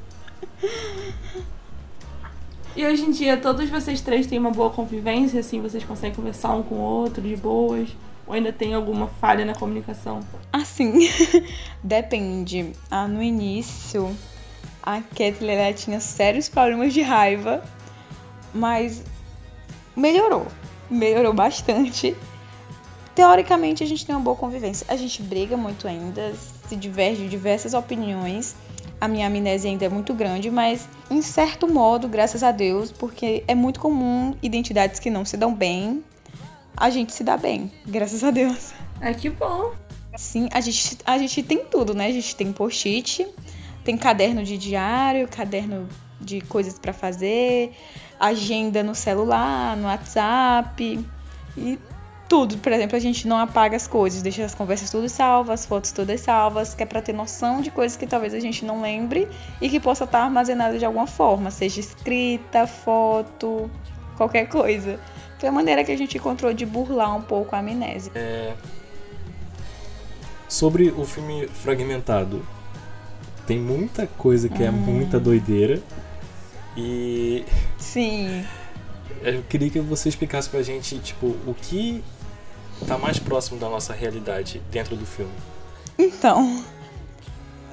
E 2.76 2.86
hoje 2.86 3.04
em 3.04 3.12
dia 3.12 3.36
todos 3.36 3.70
vocês 3.70 4.00
três 4.00 4.26
têm 4.26 4.40
uma 4.40 4.52
boa 4.52 4.70
convivência, 4.70 5.42
assim, 5.42 5.60
vocês 5.60 5.84
conseguem 5.84 6.16
conversar 6.16 6.54
um 6.54 6.64
com 6.64 6.76
o 6.76 6.80
outro 6.80 7.22
de 7.22 7.36
boas? 7.36 7.90
Ou 8.30 8.36
ainda 8.36 8.54
tem 8.54 8.76
alguma 8.76 9.08
falha 9.08 9.44
na 9.44 9.56
comunicação? 9.56 10.20
Assim, 10.54 11.10
depende. 11.84 12.74
Ah, 12.90 13.08
no 13.08 13.24
início, 13.24 14.16
a 14.84 15.02
Kathleen 15.02 15.74
tinha 15.74 16.00
sérios 16.00 16.48
problemas 16.48 16.94
de 16.94 17.02
raiva, 17.02 17.64
mas 18.54 19.04
melhorou. 19.96 20.46
Melhorou 20.92 21.34
bastante. 21.34 22.16
Teoricamente, 23.16 23.84
a 23.84 23.88
gente 23.88 24.06
tem 24.06 24.14
uma 24.14 24.22
boa 24.22 24.36
convivência. 24.36 24.86
A 24.88 24.96
gente 24.96 25.24
briga 25.24 25.58
muito 25.58 25.88
ainda, 25.88 26.32
se 26.68 26.76
diverge 26.76 27.24
de 27.24 27.30
diversas 27.30 27.74
opiniões 27.74 28.56
a 29.02 29.08
minha 29.08 29.28
amnésia 29.28 29.72
ainda 29.72 29.86
é 29.86 29.90
muito 29.90 30.14
grande, 30.14 30.52
mas 30.52 30.88
em 31.10 31.22
certo 31.22 31.68
modo, 31.68 32.08
graças 32.08 32.44
a 32.44 32.52
Deus, 32.52 32.92
porque 32.92 33.44
é 33.48 33.56
muito 33.56 33.80
comum 33.80 34.36
identidades 34.44 35.00
que 35.00 35.10
não 35.10 35.24
se 35.24 35.38
dão 35.38 35.54
bem, 35.54 36.04
a 36.76 36.90
gente 36.90 37.14
se 37.14 37.24
dá 37.24 37.38
bem, 37.38 37.72
graças 37.86 38.24
a 38.24 38.32
Deus. 38.32 38.74
É 39.02 39.14
que 39.14 39.30
bom. 39.30 39.74
Sim, 40.18 40.50
a 40.52 40.60
gente, 40.60 40.98
a 41.06 41.18
gente 41.18 41.44
tem 41.44 41.66
tudo, 41.66 41.94
né? 41.94 42.08
A 42.08 42.12
gente 42.12 42.36
tem 42.36 42.52
post-it, 42.52 43.28
tem 43.84 43.98
caderno 43.98 44.44
de 44.44 44.58
diário, 44.58 45.28
caderno 45.28 45.88
de 46.20 46.42
coisas 46.42 46.78
para 46.78 46.92
fazer, 46.92 47.72
agenda 48.20 48.84
no 48.84 48.94
celular, 48.94 49.78
no 49.78 49.88
WhatsApp 49.88 51.06
e 51.58 51.80
tudo. 52.28 52.58
Por 52.58 52.72
exemplo, 52.72 52.96
a 52.96 53.00
gente 53.00 53.28
não 53.28 53.38
apaga 53.38 53.76
as 53.76 53.88
coisas, 53.88 54.22
deixa 54.22 54.46
as 54.46 54.54
conversas 54.54 54.92
todas 54.92 55.12
salvas, 55.12 55.62
as 55.62 55.66
fotos 55.66 55.92
todas 55.92 56.22
salvas, 56.22 56.74
que 56.74 56.84
é 56.84 56.86
para 56.86 57.02
ter 57.02 57.14
noção 57.14 57.62
de 57.62 57.72
coisas 57.72 57.98
que 57.98 58.06
talvez 58.06 58.34
a 58.34 58.40
gente 58.40 58.64
não 58.64 58.82
lembre 58.82 59.28
e 59.62 59.70
que 59.70 59.80
possa 59.80 60.04
estar 60.04 60.24
armazenada 60.24 60.78
de 60.78 60.86
alguma 60.86 61.08
forma, 61.08 61.50
seja 61.50 61.80
escrita, 61.80 62.68
foto, 62.68 63.70
qualquer 64.18 64.48
coisa. 64.48 65.00
Foi 65.40 65.48
a 65.48 65.52
maneira 65.52 65.84
que 65.84 65.92
a 65.92 65.98
gente 65.98 66.18
encontrou 66.18 66.54
de 66.54 66.66
burlar 66.66 67.16
um 67.16 67.22
pouco 67.22 67.56
a 67.56 67.60
amnésia. 67.60 68.12
É... 68.14 68.54
Sobre 70.48 70.90
o 70.90 71.06
filme 71.06 71.48
Fragmentado, 71.48 72.46
tem 73.48 73.58
muita 73.58 74.06
coisa 74.06 74.50
que 74.50 74.62
hum. 74.62 74.68
é 74.68 74.72
muita 74.72 75.20
doideira. 75.20 75.82
E. 76.76 77.46
Sim. 77.78 78.46
Eu 79.22 79.44
queria 79.44 79.70
que 79.70 79.80
você 79.80 80.10
explicasse 80.10 80.50
pra 80.50 80.62
gente, 80.62 81.00
tipo, 81.00 81.28
o 81.48 81.54
que 81.54 82.04
tá 82.88 82.98
mais 82.98 83.18
próximo 83.18 83.60
da 83.60 83.70
nossa 83.70 83.94
realidade 83.94 84.62
dentro 84.72 84.96
do 84.96 85.06
filme. 85.06 85.32
Então, 85.98 86.64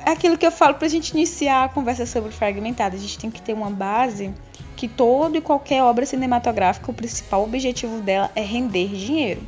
é 0.04 0.10
aquilo 0.10 0.38
que 0.38 0.46
eu 0.46 0.50
falo 0.52 0.74
pra 0.74 0.88
gente 0.88 1.10
iniciar 1.10 1.64
a 1.64 1.68
conversa 1.68 2.06
sobre 2.06 2.30
fragmentado. 2.30 2.96
A 2.96 2.98
gente 2.98 3.18
tem 3.18 3.30
que 3.30 3.42
ter 3.42 3.52
uma 3.52 3.70
base 3.70 4.32
que 4.76 4.86
todo 4.86 5.36
e 5.36 5.40
qualquer 5.40 5.82
obra 5.82 6.04
cinematográfica, 6.04 6.90
o 6.90 6.94
principal 6.94 7.42
objetivo 7.42 8.00
dela 8.00 8.30
é 8.36 8.42
render 8.42 8.88
dinheiro. 8.88 9.42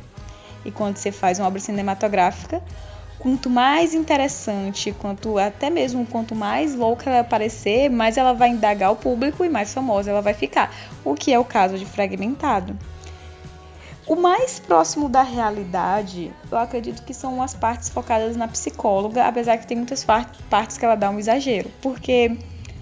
E 0.65 0.71
quando 0.71 0.97
você 0.97 1.11
faz 1.11 1.39
uma 1.39 1.47
obra 1.47 1.59
cinematográfica, 1.59 2.61
quanto 3.19 3.49
mais 3.49 3.93
interessante, 3.93 4.91
quanto 4.91 5.37
até 5.37 5.69
mesmo 5.69 6.05
quanto 6.05 6.33
mais 6.33 6.73
louca 6.73 7.09
ela 7.09 7.19
aparecer, 7.19 7.89
mais 7.89 8.17
ela 8.17 8.33
vai 8.33 8.49
indagar 8.49 8.91
o 8.91 8.95
público 8.95 9.45
e 9.45 9.49
mais 9.49 9.73
famosa 9.73 10.09
ela 10.09 10.21
vai 10.21 10.33
ficar. 10.33 10.73
O 11.05 11.13
que 11.13 11.31
é 11.31 11.37
o 11.37 11.45
caso 11.45 11.77
de 11.77 11.85
Fragmentado. 11.85 12.77
O 14.07 14.15
mais 14.15 14.57
próximo 14.57 15.07
da 15.07 15.21
realidade, 15.21 16.31
eu 16.49 16.57
acredito 16.57 17.03
que 17.03 17.13
são 17.13 17.43
as 17.43 17.53
partes 17.53 17.89
focadas 17.89 18.35
na 18.35 18.47
psicóloga, 18.47 19.25
apesar 19.25 19.57
que 19.57 19.67
tem 19.67 19.77
muitas 19.77 20.03
partes 20.03 20.79
que 20.79 20.83
ela 20.83 20.95
dá 20.95 21.11
um 21.11 21.19
exagero, 21.19 21.69
porque 21.79 22.35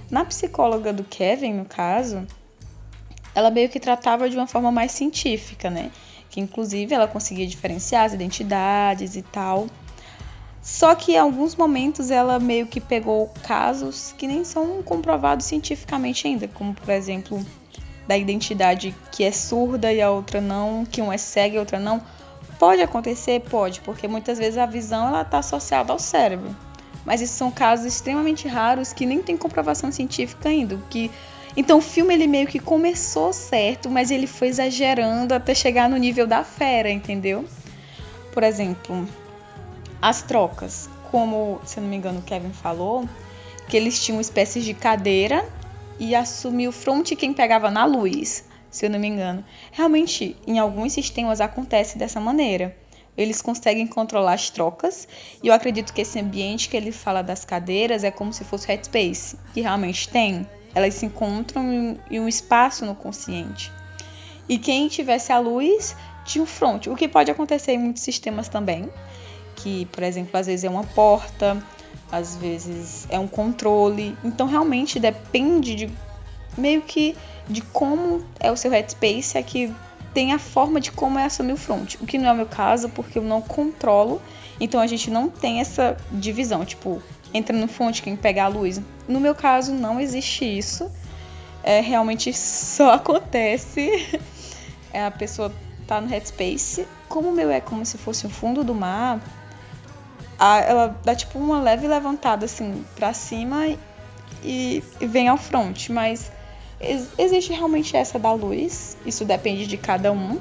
na 0.10 0.24
psicóloga 0.24 0.94
do 0.94 1.04
Kevin, 1.04 1.56
no 1.56 1.66
caso, 1.66 2.26
ela 3.38 3.52
meio 3.52 3.70
que 3.70 3.80
tratava 3.80 4.28
de 4.28 4.36
uma 4.36 4.48
forma 4.48 4.72
mais 4.72 4.92
científica, 4.94 5.70
né? 5.70 5.92
Que 6.28 6.42
inclusive 6.42 6.96
ela 6.96 7.08
conseguia 7.08 7.46
diferenciar 7.46 8.06
as 8.06 8.14
identidades 8.14 9.16
e 9.16 9.22
tal. 9.22 9.68
Só 10.60 10.96
que 10.96 11.12
em 11.12 11.20
alguns 11.20 11.56
momentos 11.56 12.10
ela 12.10 12.40
meio 12.40 12.66
que 12.66 12.82
pegou 12.82 13.32
casos 13.44 14.12
que 14.18 14.26
nem 14.28 14.44
são 14.44 14.82
comprovados 14.82 15.46
cientificamente 15.46 16.26
ainda, 16.26 16.48
como 16.48 16.74
por 16.74 16.90
exemplo 16.90 17.46
da 18.08 18.18
identidade 18.18 18.96
que 19.12 19.24
é 19.24 19.32
surda 19.32 19.94
e 19.94 20.02
a 20.02 20.10
outra 20.10 20.42
não, 20.42 20.84
que 20.84 21.00
um 21.00 21.14
é 21.14 21.18
cego 21.20 21.54
e 21.54 21.58
a 21.58 21.62
outra 21.62 21.78
não. 21.78 22.02
Pode 22.58 22.82
acontecer, 22.82 23.42
pode, 23.42 23.82
porque 23.82 24.08
muitas 24.08 24.40
vezes 24.40 24.58
a 24.58 24.66
visão 24.66 25.10
ela 25.10 25.22
está 25.22 25.38
associada 25.38 25.94
ao 25.94 26.00
cérebro. 26.00 26.56
Mas 27.06 27.22
esses 27.22 27.36
são 27.36 27.52
casos 27.52 27.86
extremamente 27.86 28.48
raros 28.48 28.94
que 28.94 29.06
nem 29.06 29.22
tem 29.22 29.38
comprovação 29.38 29.92
científica 29.92 30.50
ainda, 30.50 30.80
que 30.90 31.12
então 31.58 31.80
o 31.80 31.82
filme 31.82 32.14
ele 32.14 32.28
meio 32.28 32.46
que 32.46 32.60
começou 32.60 33.34
certo, 33.34 33.90
mas 33.90 34.12
ele 34.12 34.28
foi 34.28 34.48
exagerando 34.48 35.34
até 35.34 35.56
chegar 35.56 35.90
no 35.90 35.98
nível 35.98 36.28
da 36.28 36.44
fera, 36.44 36.92
entendeu? 36.92 37.46
Por 38.32 38.44
exemplo, 38.44 39.08
as 40.00 40.22
trocas, 40.22 40.88
como, 41.10 41.60
se 41.66 41.82
não 41.82 41.88
me 41.88 41.96
engano, 41.96 42.20
o 42.20 42.22
Kevin 42.22 42.54
falou, 42.54 43.10
que 43.68 43.76
eles 43.76 44.00
tinham 44.04 44.22
espécies 44.22 44.64
de 44.64 44.76
cadeira 44.76 45.44
e 46.00 46.14
assumiu 46.14 46.72
front 46.72 47.16
quem 47.16 47.34
pegava 47.34 47.72
na 47.72 47.86
luz, 47.86 48.46
se 48.70 48.86
eu 48.86 48.90
não 48.92 49.00
me 49.00 49.08
engano. 49.08 49.44
Realmente, 49.72 50.38
em 50.46 50.60
alguns 50.60 50.94
sistemas 50.94 51.42
acontece 51.42 51.98
dessa 51.98 52.20
maneira. 52.20 52.78
Eles 53.18 53.42
conseguem 53.42 53.88
controlar 53.88 54.34
as 54.34 54.52
trocas, 54.52 55.08
e 55.42 55.48
eu 55.48 55.54
acredito 55.56 55.92
que 55.92 56.02
esse 56.02 56.20
ambiente 56.20 56.70
que 56.70 56.78
ele 56.78 56.92
fala 56.92 57.24
das 57.24 57.44
cadeiras 57.44 58.04
é 58.04 58.12
como 58.12 58.32
se 58.32 58.44
fosse 58.44 58.68
headspace, 58.68 59.36
que 59.56 59.62
realmente 59.62 60.08
tem 60.08 60.48
elas 60.74 60.94
se 60.94 61.06
encontram 61.06 61.98
em 62.10 62.20
um 62.20 62.28
espaço 62.28 62.86
no 62.86 62.96
consciente. 62.96 63.72
E 64.48 64.58
quem 64.58 64.88
tivesse 64.88 65.32
a 65.32 65.40
luz 65.40 65.96
tinha 66.24 66.44
o 66.44 66.48
front, 66.48 66.88
o 66.88 66.96
que 66.96 67.08
pode 67.08 67.32
acontecer 67.32 67.74
em 67.74 67.80
muitos 67.80 68.04
sistemas 68.04 68.48
também, 68.48 68.90
que, 69.56 69.86
por 69.88 70.04
exemplo, 70.04 70.38
às 70.38 70.48
vezes 70.48 70.64
é 70.64 70.70
uma 70.70 70.84
porta, 70.84 71.62
às 72.12 72.36
vezes 72.36 73.08
é 73.10 73.20
um 73.20 73.28
controle. 73.28 74.18
Então 74.24 74.48
realmente 74.48 75.00
depende 75.00 75.76
de 75.76 75.90
meio 76.58 76.82
que 76.82 77.16
de 77.48 77.62
como 77.62 78.26
é 78.40 78.52
o 78.52 78.58
seu 78.58 78.72
headspace, 78.72 79.38
é 79.38 79.44
que 79.44 79.74
tem 80.18 80.34
a 80.34 80.40
forma 80.40 80.82
de 80.82 80.92
como 80.92 81.20
é 81.20 81.26
assumir 81.26 81.54
o 81.54 81.58
front. 81.58 81.94
O 82.02 82.08
que 82.08 82.18
não 82.18 82.30
é 82.30 82.34
o 82.34 82.36
meu 82.36 82.48
caso, 82.48 82.90
porque 82.90 83.20
eu 83.20 83.22
não 83.22 83.40
controlo, 83.40 84.20
então 84.60 84.82
a 84.82 84.88
gente 84.88 85.12
não 85.12 85.30
tem 85.30 85.60
essa 85.60 85.96
divisão, 86.12 86.66
tipo, 86.66 87.04
entra 87.32 87.56
no 87.56 87.68
fonte 87.68 88.02
quem 88.02 88.16
pega 88.16 88.46
a 88.46 88.48
luz. 88.48 88.82
No 89.08 89.20
meu 89.20 89.36
caso, 89.36 89.72
não 89.74 90.00
existe 90.00 90.44
isso. 90.44 90.90
É, 91.62 91.82
realmente 91.82 92.34
só 92.34 92.94
acontece. 92.98 93.92
É, 94.94 95.06
a 95.06 95.12
pessoa 95.12 95.54
tá 95.86 96.02
no 96.02 96.08
headspace. 96.08 96.88
Como 97.08 97.30
o 97.30 97.32
meu 97.32 97.52
é 97.52 97.60
como 97.60 97.86
se 97.86 97.98
fosse 97.98 98.26
o 98.26 98.30
fundo 98.30 98.64
do 98.64 98.74
mar, 98.74 99.20
a, 100.40 100.60
ela 100.62 101.00
dá 101.04 101.14
tipo 101.14 101.38
uma 101.38 101.62
leve 101.62 101.88
levantada 101.88 102.46
assim 102.46 102.86
para 102.96 103.14
cima 103.14 103.68
e, 103.68 103.78
e, 104.42 105.06
vem 105.06 105.28
ao 105.28 105.38
front. 105.38 105.90
Mas 105.90 106.32
ex 106.80 107.10
existe 107.18 107.54
realmente 107.54 107.96
essa 107.96 108.20
da 108.20 108.34
luz. 108.34 108.98
Isso 109.06 109.26
depende 109.26 109.68
de 109.68 109.78
cada 109.78 110.12
um. 110.12 110.40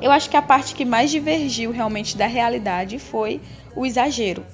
Eu 0.00 0.10
acho 0.10 0.28
que 0.28 0.36
a 0.36 0.42
parte 0.42 0.74
que 0.74 0.84
mais 0.84 1.10
divergiu 1.10 1.70
realmente 1.70 2.16
da 2.16 2.26
realidade 2.26 2.98
foi 2.98 3.40
o 3.74 3.86
exagero. 3.86 4.44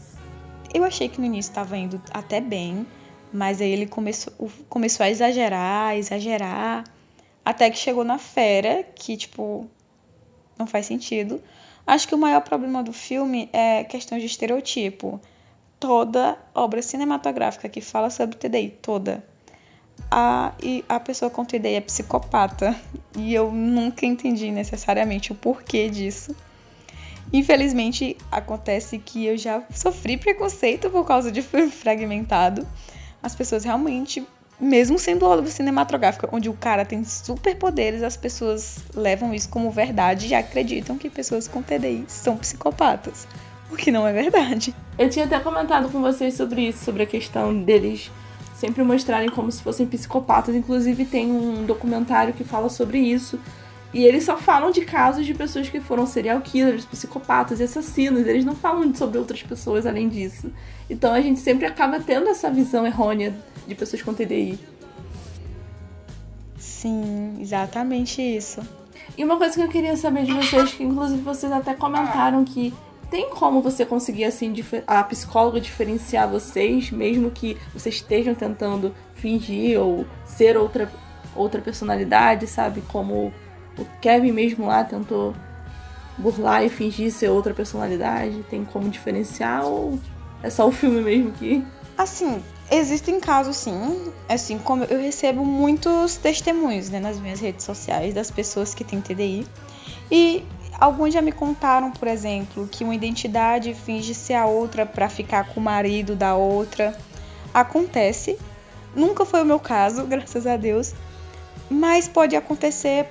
Eu 0.72 0.84
achei 0.84 1.08
que 1.08 1.20
no 1.20 1.26
início 1.26 1.50
estava 1.50 1.76
indo 1.76 2.00
até 2.12 2.40
bem, 2.40 2.86
mas 3.32 3.60
aí 3.60 3.70
ele 3.70 3.86
começou, 3.86 4.32
começou 4.68 5.04
a 5.04 5.10
exagerar, 5.10 5.96
exagerar, 5.96 6.84
até 7.44 7.68
que 7.68 7.78
chegou 7.78 8.04
na 8.04 8.18
fera, 8.18 8.84
que, 8.94 9.16
tipo, 9.16 9.66
não 10.56 10.66
faz 10.66 10.86
sentido. 10.86 11.42
Acho 11.86 12.06
que 12.06 12.14
o 12.14 12.18
maior 12.18 12.42
problema 12.42 12.82
do 12.82 12.92
filme 12.92 13.48
é 13.52 13.82
questão 13.82 14.18
de 14.18 14.26
estereotipo. 14.26 15.20
Toda 15.80 16.38
obra 16.54 16.82
cinematográfica 16.82 17.68
que 17.68 17.80
fala 17.80 18.10
sobre 18.10 18.36
TDI, 18.36 18.78
toda, 18.82 19.24
a, 20.11 20.52
e 20.62 20.85
a 20.88 21.00
pessoa 21.00 21.30
com 21.30 21.45
TDI 21.45 21.75
é 21.75 21.80
psicopata. 21.80 22.76
E 23.16 23.35
eu 23.35 23.50
nunca 23.50 24.07
entendi 24.07 24.50
necessariamente 24.50 25.33
o 25.33 25.35
porquê 25.35 25.88
disso. 25.88 26.35
Infelizmente, 27.33 28.16
acontece 28.30 28.99
que 28.99 29.25
eu 29.25 29.37
já 29.37 29.62
sofri 29.71 30.16
preconceito 30.16 30.90
por 30.90 31.07
causa 31.07 31.30
de 31.30 31.42
fragmentado. 31.42 32.66
As 33.23 33.35
pessoas 33.35 33.64
realmente, 33.64 34.26
mesmo 34.59 34.99
sendo 34.99 35.26
obra 35.26 35.47
cinematográfica, 35.47 36.28
onde 36.33 36.49
o 36.49 36.54
cara 36.54 36.85
tem 36.85 37.04
superpoderes, 37.04 38.02
as 38.02 38.16
pessoas 38.16 38.78
levam 38.95 39.33
isso 39.33 39.49
como 39.49 39.71
verdade 39.71 40.26
e 40.28 40.35
acreditam 40.35 40.99
que 40.99 41.09
pessoas 41.09 41.47
com 41.47 41.62
TDI 41.62 42.04
são 42.09 42.37
psicopatas. 42.37 43.28
O 43.71 43.76
que 43.76 43.92
não 43.92 44.07
é 44.07 44.12
verdade. 44.12 44.75
Eu 44.99 45.09
tinha 45.09 45.25
até 45.25 45.38
comentado 45.38 45.88
com 45.90 46.00
vocês 46.00 46.35
sobre 46.35 46.69
isso, 46.69 46.85
sobre 46.85 47.04
a 47.04 47.07
questão 47.07 47.62
deles 47.62 48.11
sempre 48.60 48.84
mostrarem 48.84 49.30
como 49.30 49.50
se 49.50 49.62
fossem 49.62 49.86
psicopatas. 49.86 50.54
Inclusive, 50.54 51.06
tem 51.06 51.30
um 51.30 51.64
documentário 51.64 52.34
que 52.34 52.44
fala 52.44 52.68
sobre 52.68 52.98
isso 52.98 53.40
e 53.92 54.04
eles 54.04 54.24
só 54.24 54.36
falam 54.36 54.70
de 54.70 54.82
casos 54.82 55.26
de 55.26 55.34
pessoas 55.34 55.68
que 55.68 55.80
foram 55.80 56.06
serial 56.06 56.40
killers, 56.40 56.84
psicopatas 56.84 57.58
e 57.58 57.64
assassinos. 57.64 58.26
Eles 58.26 58.44
não 58.44 58.54
falam 58.54 58.94
sobre 58.94 59.18
outras 59.18 59.42
pessoas 59.42 59.84
além 59.84 60.08
disso. 60.08 60.52
Então 60.88 61.12
a 61.12 61.20
gente 61.20 61.40
sempre 61.40 61.66
acaba 61.66 61.98
tendo 61.98 62.28
essa 62.28 62.50
visão 62.50 62.86
errônea 62.86 63.34
de 63.66 63.74
pessoas 63.74 64.02
com 64.02 64.14
TDI. 64.14 64.58
Sim, 66.56 67.38
exatamente 67.40 68.22
isso. 68.22 68.60
E 69.18 69.24
uma 69.24 69.36
coisa 69.36 69.54
que 69.54 69.62
eu 69.62 69.68
queria 69.68 69.96
saber 69.96 70.24
de 70.24 70.32
vocês, 70.32 70.72
que 70.72 70.84
inclusive 70.84 71.20
vocês 71.22 71.50
até 71.50 71.74
comentaram 71.74 72.44
que 72.44 72.72
tem 73.10 73.28
como 73.30 73.60
você 73.60 73.84
conseguir 73.84 74.24
assim 74.24 74.54
a 74.86 75.02
psicóloga 75.02 75.60
diferenciar 75.60 76.28
vocês, 76.28 76.90
mesmo 76.90 77.30
que 77.30 77.58
vocês 77.74 77.96
estejam 77.96 78.34
tentando 78.34 78.94
fingir 79.14 79.80
ou 79.80 80.06
ser 80.24 80.56
outra 80.56 80.90
outra 81.34 81.60
personalidade, 81.60 82.46
sabe? 82.46 82.82
Como 82.88 83.32
o 83.78 83.84
Kevin 84.00 84.32
mesmo 84.32 84.66
lá 84.66 84.84
tentou 84.84 85.34
burlar 86.18 86.64
e 86.64 86.68
fingir 86.68 87.12
ser 87.12 87.28
outra 87.30 87.54
personalidade? 87.54 88.44
Tem 88.48 88.64
como 88.64 88.88
diferenciar 88.88 89.64
ou 89.64 89.98
é 90.42 90.50
só 90.50 90.66
o 90.66 90.72
filme 90.72 91.00
mesmo 91.00 91.32
que. 91.32 91.64
Assim, 91.96 92.42
existem 92.70 93.20
casos 93.20 93.56
sim. 93.56 94.12
Assim, 94.28 94.58
como 94.58 94.84
eu 94.84 95.00
recebo 95.00 95.44
muitos 95.44 96.16
testemunhos 96.16 96.88
né, 96.90 96.98
nas 96.98 97.18
minhas 97.20 97.40
redes 97.40 97.64
sociais 97.64 98.14
das 98.14 98.30
pessoas 98.30 98.74
que 98.74 98.84
têm 98.84 99.00
TDI. 99.00 99.46
E 100.10 100.44
alguns 100.80 101.12
já 101.12 101.20
me 101.20 101.30
contaram, 101.30 101.90
por 101.90 102.08
exemplo, 102.08 102.66
que 102.66 102.82
uma 102.82 102.94
identidade 102.94 103.75
finge 103.75 104.14
ser 104.14 104.34
a 104.34 104.46
outra 104.46 104.87
para 104.87 105.10
ficar 105.10 105.44
com 105.44 105.60
o 105.60 105.62
marido 105.62 106.16
da 106.16 106.34
outra. 106.34 106.99
acontece. 107.52 108.38
Nunca 108.94 109.25
foi 109.25 109.42
o 109.42 109.44
meu 109.44 109.60
caso, 109.60 110.04
graças 110.08 110.46
a 110.46 110.56
Deus. 110.56 110.94
Mas 111.68 112.08
pode 112.08 112.34
acontecer, 112.34 113.06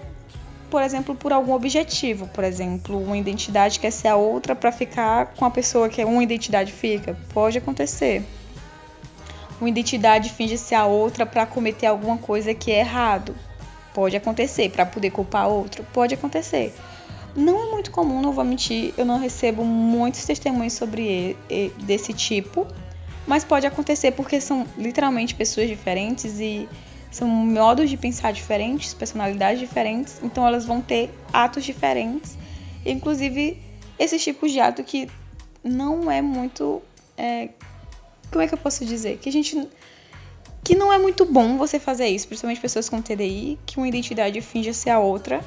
por 0.70 0.82
exemplo, 0.82 1.14
por 1.14 1.32
algum 1.32 1.54
objetivo. 1.54 2.28
Por 2.28 2.44
exemplo, 2.44 3.02
uma 3.02 3.18
identidade 3.18 3.80
quer 3.80 3.92
ser 3.92 4.08
a 4.08 4.16
outra 4.16 4.56
para 4.56 4.72
ficar 4.72 5.28
com 5.38 5.46
a 5.46 5.52
pessoa 5.52 5.88
que 5.88 6.04
uma 6.04 6.24
identidade 6.24 6.72
fica. 6.72 7.16
Pode 7.34 7.58
acontecer. 7.60 8.26
Uma 9.62 9.70
identidade 9.70 10.30
finge 10.32 10.58
ser 10.58 10.76
a 10.76 10.86
outra 10.86 11.26
para 11.26 11.46
cometer 11.46 11.86
alguma 11.86 12.18
coisa 12.18 12.54
que 12.54 12.72
é 12.72 12.80
errado. 12.80 13.36
Pode 13.94 14.16
acontecer. 14.16 14.70
Para 14.72 14.86
poder 14.86 15.12
culpar 15.12 15.48
outro. 15.48 15.86
Pode 15.94 16.14
acontecer. 16.14 16.74
Não 17.36 17.68
é 17.68 17.72
muito 17.72 17.92
comum, 17.92 18.22
não 18.22 18.32
vou 18.32 18.44
mentir, 18.44 18.94
eu 18.98 19.06
não 19.06 19.20
recebo 19.20 19.64
muitos 19.64 20.26
testemunhos 20.26 20.74
sobre 20.74 21.38
desse 21.84 22.14
tipo, 22.14 22.68
mas 23.28 23.44
pode 23.44 23.68
acontecer 23.68 24.12
porque 24.12 24.42
são 24.42 24.66
literalmente 24.78 25.36
pessoas 25.36 25.68
diferentes 25.68 26.40
e 26.40 26.68
são 27.12 27.28
modos 27.28 27.90
de 27.90 27.98
pensar 27.98 28.34
diferentes, 28.34 28.94
personalidades 28.94 29.60
diferentes, 29.60 30.20
então 30.24 30.46
elas 30.46 30.66
vão 30.66 30.82
ter 30.82 31.12
atos 31.34 31.64
diferentes, 31.64 32.38
inclusive 32.86 33.62
esses 33.98 34.24
tipos 34.24 34.52
de 34.52 34.60
ato 34.60 34.84
que 34.84 35.10
não 35.64 36.10
é 36.10 36.22
muito, 36.22 36.82
é, 37.18 37.50
como 38.32 38.44
é 38.44 38.48
que 38.48 38.54
eu 38.54 38.58
posso 38.58 38.86
dizer, 38.86 39.18
que 39.18 39.30
a 39.30 39.32
gente 39.32 39.68
que 40.64 40.76
não 40.76 40.92
é 40.92 40.98
muito 40.98 41.26
bom 41.26 41.58
você 41.58 41.80
fazer 41.80 42.08
isso, 42.08 42.28
principalmente 42.28 42.62
pessoas 42.62 42.90
com 42.90 43.02
TDI, 43.02 43.58
que 43.66 43.78
uma 43.78 43.88
identidade 43.88 44.40
finge 44.42 44.74
ser 44.74 44.92
a 44.92 45.00
outra, 45.00 45.44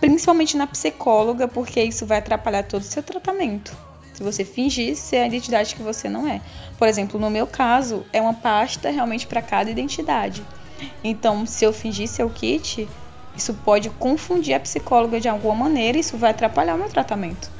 principalmente 0.00 0.56
na 0.56 0.66
psicóloga, 0.66 1.48
porque 1.48 1.82
isso 1.82 2.06
vai 2.06 2.18
atrapalhar 2.18 2.62
todo 2.62 2.82
o 2.82 2.84
seu 2.84 3.02
tratamento. 3.02 3.76
Se 4.12 4.22
você 4.22 4.44
fingir 4.44 4.96
ser 4.96 5.18
a 5.18 5.26
identidade 5.26 5.74
que 5.74 5.82
você 5.82 6.08
não 6.08 6.26
é. 6.26 6.40
Por 6.76 6.88
exemplo, 6.88 7.20
no 7.20 7.30
meu 7.30 7.46
caso, 7.46 8.04
é 8.12 8.20
uma 8.20 8.34
pasta 8.34 8.90
realmente 8.90 9.26
para 9.26 9.40
cada 9.40 9.70
identidade. 9.70 10.42
Então, 11.02 11.46
se 11.46 11.64
eu 11.64 11.72
fingir 11.72 12.08
ser 12.08 12.24
o 12.24 12.30
kit, 12.30 12.88
isso 13.36 13.54
pode 13.54 13.90
confundir 13.90 14.54
a 14.54 14.60
psicóloga 14.60 15.20
de 15.20 15.28
alguma 15.28 15.54
maneira 15.54 15.96
e 15.96 16.00
isso 16.00 16.16
vai 16.16 16.32
atrapalhar 16.32 16.74
o 16.74 16.78
meu 16.78 16.88
tratamento. 16.88 17.50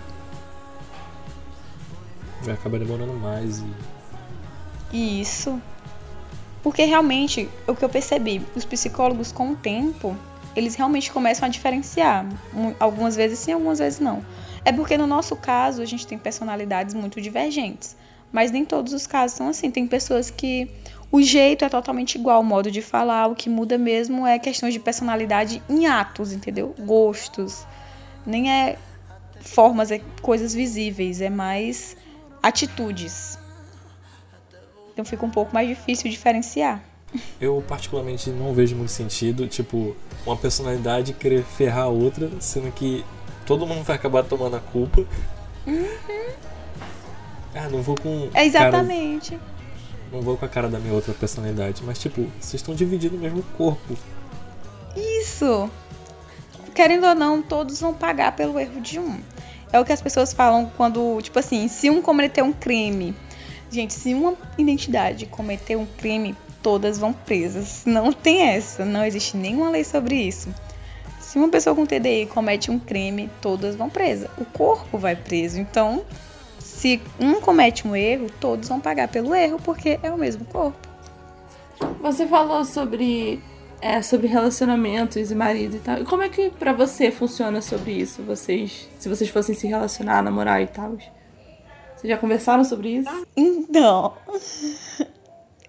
Vai 2.42 2.54
acabar 2.54 2.78
demorando 2.78 3.14
mais 3.14 3.62
e. 4.92 5.10
Isso. 5.20 5.60
Porque 6.62 6.84
realmente, 6.84 7.48
o 7.66 7.74
que 7.74 7.84
eu 7.84 7.88
percebi, 7.88 8.44
os 8.56 8.64
psicólogos 8.64 9.30
com 9.30 9.52
o 9.52 9.56
tempo, 9.56 10.16
eles 10.58 10.74
realmente 10.74 11.12
começam 11.12 11.46
a 11.46 11.48
diferenciar. 11.48 12.26
Algumas 12.80 13.14
vezes 13.14 13.38
sim, 13.38 13.52
algumas 13.52 13.78
vezes 13.78 14.00
não. 14.00 14.24
É 14.64 14.72
porque 14.72 14.98
no 14.98 15.06
nosso 15.06 15.36
caso 15.36 15.80
a 15.80 15.86
gente 15.86 16.04
tem 16.04 16.18
personalidades 16.18 16.94
muito 16.94 17.20
divergentes. 17.20 17.96
Mas 18.32 18.50
nem 18.50 18.64
todos 18.64 18.92
os 18.92 19.06
casos 19.06 19.36
são 19.36 19.48
assim. 19.48 19.70
Tem 19.70 19.86
pessoas 19.86 20.30
que 20.30 20.68
o 21.12 21.22
jeito 21.22 21.64
é 21.64 21.68
totalmente 21.68 22.16
igual, 22.16 22.40
o 22.40 22.44
modo 22.44 22.72
de 22.72 22.82
falar, 22.82 23.28
o 23.28 23.36
que 23.36 23.48
muda 23.48 23.78
mesmo 23.78 24.26
é 24.26 24.36
questões 24.38 24.74
de 24.74 24.80
personalidade 24.80 25.62
em 25.68 25.86
atos, 25.86 26.32
entendeu? 26.32 26.74
Gostos. 26.80 27.64
Nem 28.26 28.50
é 28.50 28.76
formas, 29.40 29.92
é 29.92 30.00
coisas 30.20 30.52
visíveis, 30.52 31.20
é 31.20 31.30
mais 31.30 31.96
atitudes. 32.42 33.38
Então 34.92 35.04
fica 35.04 35.24
um 35.24 35.30
pouco 35.30 35.54
mais 35.54 35.68
difícil 35.68 36.10
diferenciar. 36.10 36.82
Eu 37.40 37.62
particularmente 37.66 38.30
não 38.30 38.52
vejo 38.52 38.76
muito 38.76 38.90
sentido, 38.90 39.46
tipo, 39.46 39.96
uma 40.26 40.36
personalidade 40.36 41.12
querer 41.12 41.42
ferrar 41.42 41.84
a 41.84 41.88
outra, 41.88 42.30
sendo 42.40 42.70
que 42.72 43.04
todo 43.46 43.66
mundo 43.66 43.82
vai 43.82 43.96
acabar 43.96 44.24
tomando 44.24 44.56
a 44.56 44.60
culpa. 44.60 45.06
Uhum. 45.66 46.30
Ah, 47.54 47.68
não 47.70 47.82
vou 47.82 47.96
com. 47.96 48.28
É 48.34 48.44
exatamente. 48.44 49.30
Cara, 49.30 49.42
não 50.12 50.20
vou 50.20 50.36
com 50.36 50.44
a 50.44 50.48
cara 50.48 50.68
da 50.68 50.78
minha 50.78 50.94
outra 50.94 51.12
personalidade, 51.12 51.82
mas 51.84 51.98
tipo, 51.98 52.22
vocês 52.40 52.54
estão 52.54 52.74
dividindo 52.74 53.16
o 53.16 53.18
mesmo 53.18 53.42
corpo. 53.56 53.96
Isso! 54.96 55.70
Querendo 56.74 57.06
ou 57.06 57.14
não, 57.14 57.42
todos 57.42 57.80
vão 57.80 57.92
pagar 57.92 58.36
pelo 58.36 58.58
erro 58.58 58.80
de 58.80 58.98
um. 58.98 59.20
É 59.72 59.78
o 59.78 59.84
que 59.84 59.92
as 59.92 60.00
pessoas 60.00 60.32
falam 60.32 60.70
quando, 60.76 61.20
tipo 61.20 61.38
assim, 61.38 61.68
se 61.68 61.90
um 61.90 62.00
cometer 62.00 62.42
um 62.42 62.52
crime. 62.52 63.14
Gente, 63.70 63.92
se 63.92 64.14
uma 64.14 64.34
identidade 64.56 65.26
cometer 65.26 65.76
um 65.76 65.84
crime, 65.84 66.34
todas 66.68 66.98
vão 66.98 67.14
presas. 67.14 67.84
Não 67.86 68.12
tem 68.12 68.42
essa, 68.42 68.84
não 68.84 69.02
existe 69.02 69.38
nenhuma 69.38 69.70
lei 69.70 69.82
sobre 69.82 70.16
isso. 70.16 70.54
Se 71.18 71.38
uma 71.38 71.48
pessoa 71.48 71.74
com 71.74 71.86
TDI 71.86 72.26
comete 72.26 72.70
um 72.70 72.78
crime, 72.78 73.30
todas 73.40 73.74
vão 73.74 73.88
presas. 73.88 74.28
O 74.36 74.44
corpo 74.44 74.98
vai 74.98 75.16
preso. 75.16 75.58
Então, 75.58 76.04
se 76.58 77.00
um 77.18 77.40
comete 77.40 77.88
um 77.88 77.96
erro, 77.96 78.26
todos 78.38 78.68
vão 78.68 78.78
pagar 78.78 79.08
pelo 79.08 79.34
erro 79.34 79.58
porque 79.64 79.98
é 80.02 80.12
o 80.12 80.18
mesmo 80.18 80.44
corpo. 80.44 80.76
Você 82.02 82.26
falou 82.26 82.62
sobre 82.66 83.42
é, 83.80 84.02
sobre 84.02 84.26
relacionamentos 84.26 85.30
e 85.30 85.34
marido 85.34 85.76
e 85.76 85.78
tal. 85.78 86.02
E 86.02 86.04
como 86.04 86.22
é 86.22 86.28
que 86.28 86.50
para 86.50 86.74
você 86.74 87.10
funciona 87.10 87.62
sobre 87.62 87.92
isso? 87.92 88.22
Vocês, 88.22 88.86
se 88.98 89.08
vocês 89.08 89.30
fossem 89.30 89.54
se 89.54 89.66
relacionar, 89.66 90.22
namorar 90.22 90.60
e 90.60 90.66
tal? 90.66 90.98
Vocês 91.96 92.10
já 92.10 92.18
conversaram 92.18 92.62
sobre 92.62 92.90
isso? 92.90 93.26
Então, 93.34 94.12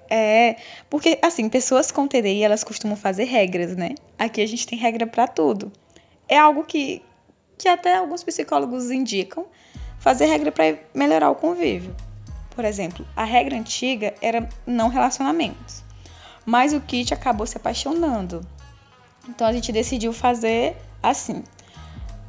é, 0.10 0.56
porque 0.89 1.19
assim, 1.22 1.48
pessoas 1.48 1.91
com 1.91 2.08
TDI, 2.08 2.43
elas 2.43 2.63
costumam 2.63 2.98
fazer 2.98 3.26
regras, 3.26 3.76
né? 3.76 3.95
Aqui 4.17 4.41
a 4.41 4.48
gente 4.48 4.65
tem 4.65 4.78
regra 4.78 5.06
para 5.06 5.28
tudo. 5.28 5.72
É 6.28 6.38
algo 6.38 6.63
que 6.63 7.02
que 7.58 7.67
até 7.67 7.98
alguns 7.98 8.24
psicólogos 8.24 8.89
indicam 8.89 9.45
fazer 10.00 10.28
regra 10.28 10.50
para 10.50 10.80
melhorar 10.93 11.30
o 11.30 11.36
convívio. 11.36 11.93
Por 12.56 12.63
exemplo, 12.63 13.06
a 13.15 13.26
regra 13.26 13.56
antiga 13.56 14.13
era 14.22 14.48
não 14.65 14.88
relacionamentos, 14.88 15.84
mas 16.45 16.74
o 16.74 16.80
Kit 16.80 17.13
acabou 17.13 17.45
se 17.45 17.58
apaixonando. 17.58 18.41
Então 19.28 19.45
a 19.45 19.54
gente 19.54 19.72
decidiu 19.72 20.13
fazer 20.13 20.76
assim. 21.04 21.43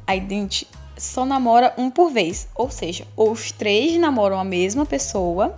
A 0.05 0.15
gente 0.15 0.67
só 0.97 1.25
namora 1.25 1.73
um 1.77 1.89
por 1.89 2.11
vez, 2.11 2.47
ou 2.53 2.69
seja, 2.69 3.07
os 3.15 3.51
três 3.51 3.97
namoram 3.97 4.37
a 4.37 4.43
mesma 4.43 4.85
pessoa 4.85 5.57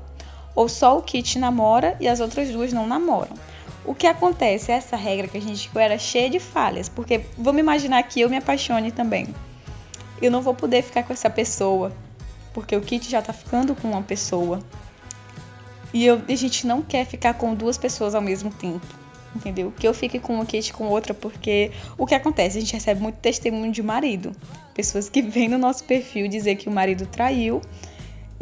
ou 0.55 0.69
só 0.69 0.97
o 0.97 1.01
Kit 1.01 1.39
namora 1.39 1.95
e 1.99 2.07
as 2.07 2.19
outras 2.19 2.49
duas 2.49 2.71
não 2.71 2.87
namoram. 2.87 3.35
O 3.85 3.93
que 3.93 4.07
acontece, 4.07 4.71
essa 4.71 4.95
regra 4.95 5.27
que 5.27 5.37
a 5.37 5.41
gente 5.41 5.69
era 5.75 5.97
cheia 5.97 6.29
de 6.29 6.39
falhas, 6.39 6.87
porque 6.87 7.21
vamos 7.37 7.59
imaginar 7.59 8.01
que 8.03 8.21
eu 8.21 8.29
me 8.29 8.37
apaixone 8.37 8.91
também. 8.91 9.27
Eu 10.21 10.31
não 10.31 10.41
vou 10.41 10.53
poder 10.53 10.81
ficar 10.83 11.03
com 11.03 11.11
essa 11.11 11.29
pessoa, 11.29 11.91
porque 12.53 12.75
o 12.75 12.81
Kit 12.81 13.09
já 13.09 13.21
tá 13.21 13.33
ficando 13.33 13.75
com 13.75 13.89
uma 13.89 14.01
pessoa. 14.01 14.61
E 15.93 16.05
eu, 16.05 16.21
a 16.27 16.35
gente 16.35 16.65
não 16.65 16.81
quer 16.81 17.05
ficar 17.05 17.33
com 17.33 17.53
duas 17.53 17.77
pessoas 17.77 18.15
ao 18.15 18.21
mesmo 18.21 18.49
tempo. 18.51 18.85
Entendeu? 19.35 19.73
Que 19.77 19.87
eu 19.87 19.93
fique 19.93 20.19
com 20.19 20.35
uma 20.35 20.45
Kit 20.45 20.71
com 20.71 20.87
outra, 20.87 21.13
porque 21.13 21.71
o 21.97 22.05
que 22.05 22.15
acontece? 22.15 22.57
A 22.57 22.61
gente 22.61 22.73
recebe 22.73 23.01
muito 23.01 23.15
testemunho 23.15 23.71
de 23.71 23.83
marido. 23.83 24.31
Pessoas 24.73 25.09
que 25.09 25.21
vêm 25.21 25.49
no 25.49 25.57
nosso 25.57 25.83
perfil 25.83 26.27
dizer 26.27 26.55
que 26.55 26.69
o 26.69 26.71
marido 26.71 27.05
traiu 27.05 27.59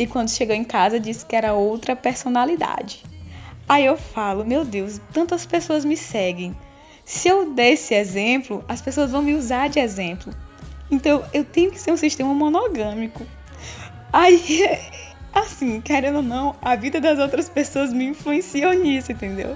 e 0.02 0.08
quando 0.08 0.30
chegou 0.30 0.56
em 0.56 0.64
casa 0.64 1.00
disse 1.00 1.24
que 1.26 1.36
era 1.36 1.54
outra 1.54 1.96
personalidade. 1.96 3.04
Aí 3.70 3.86
eu 3.86 3.96
falo, 3.96 4.44
meu 4.44 4.66
Deus, 4.66 5.00
tantas 5.14 5.46
pessoas 5.46 5.86
me 5.86 5.96
seguem. 5.96 6.58
Se 7.06 7.28
eu 7.28 7.54
der 7.54 7.74
esse 7.74 7.94
exemplo, 7.94 8.66
as 8.68 8.82
pessoas 8.82 9.12
vão 9.12 9.22
me 9.22 9.36
usar 9.36 9.70
de 9.70 9.80
exemplo. 9.80 10.34
Então 10.90 11.24
eu 11.32 11.46
tenho 11.46 11.72
que 11.72 11.80
ser 11.80 11.92
um 11.92 11.98
sistema 11.98 12.34
monogâmico. 12.34 13.26
Aí, 14.12 14.68
assim, 15.34 15.80
querendo 15.80 16.18
ou 16.18 16.24
não, 16.24 16.56
a 16.62 16.76
vida 16.76 17.00
das 17.00 17.20
outras 17.20 17.48
pessoas 17.48 17.94
me 17.94 18.06
influenciou 18.06 18.74
nisso, 18.74 19.12
entendeu? 19.12 19.56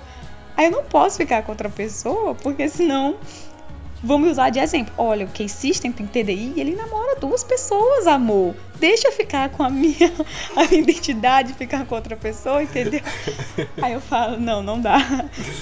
Aí 0.55 0.65
eu 0.65 0.71
não 0.71 0.83
posso 0.83 1.17
ficar 1.17 1.41
com 1.41 1.51
outra 1.51 1.69
pessoa, 1.69 2.35
porque 2.35 2.69
senão 2.69 3.17
me 4.19 4.29
usar 4.29 4.51
de 4.51 4.59
exemplo. 4.59 4.93
Olha, 4.97 5.25
o 5.25 5.29
Case 5.29 5.53
System 5.53 5.91
tem 5.91 6.05
TDI 6.05 6.53
e 6.55 6.61
ele 6.61 6.75
namora 6.75 7.19
duas 7.19 7.43
pessoas, 7.43 8.05
amor. 8.05 8.55
Deixa 8.79 9.07
eu 9.07 9.11
ficar 9.11 9.49
com 9.49 9.63
a 9.63 9.69
minha, 9.69 10.13
a 10.55 10.65
minha 10.65 10.81
identidade 10.81 11.53
ficar 11.53 11.85
com 11.85 11.95
outra 11.95 12.15
pessoa, 12.15 12.61
entendeu? 12.61 13.01
Aí 13.81 13.93
eu 13.93 14.01
falo, 14.01 14.39
não, 14.39 14.61
não 14.61 14.79
dá. 14.79 14.97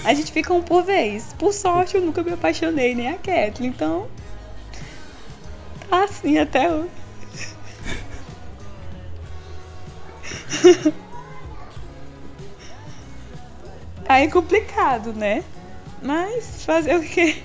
A 0.03 0.13
gente 0.13 0.31
fica 0.31 0.53
um 0.53 0.61
por 0.61 0.83
vez. 0.83 1.33
Por 1.39 1.53
sorte, 1.53 1.95
eu 1.95 2.01
nunca 2.01 2.21
me 2.21 2.33
apaixonei, 2.33 2.93
nem 2.93 3.09
a 3.09 3.13
Kathleen, 3.13 3.69
então. 3.69 4.07
Tá 5.89 6.03
assim 6.03 6.37
até 6.37 6.69
hoje. 6.69 6.89
Aí 14.07 14.25
é 14.25 14.29
complicado, 14.29 15.13
né? 15.13 15.43
Mas 16.01 16.65
fazer 16.65 16.97
o 16.97 17.01
quê? 17.01 17.41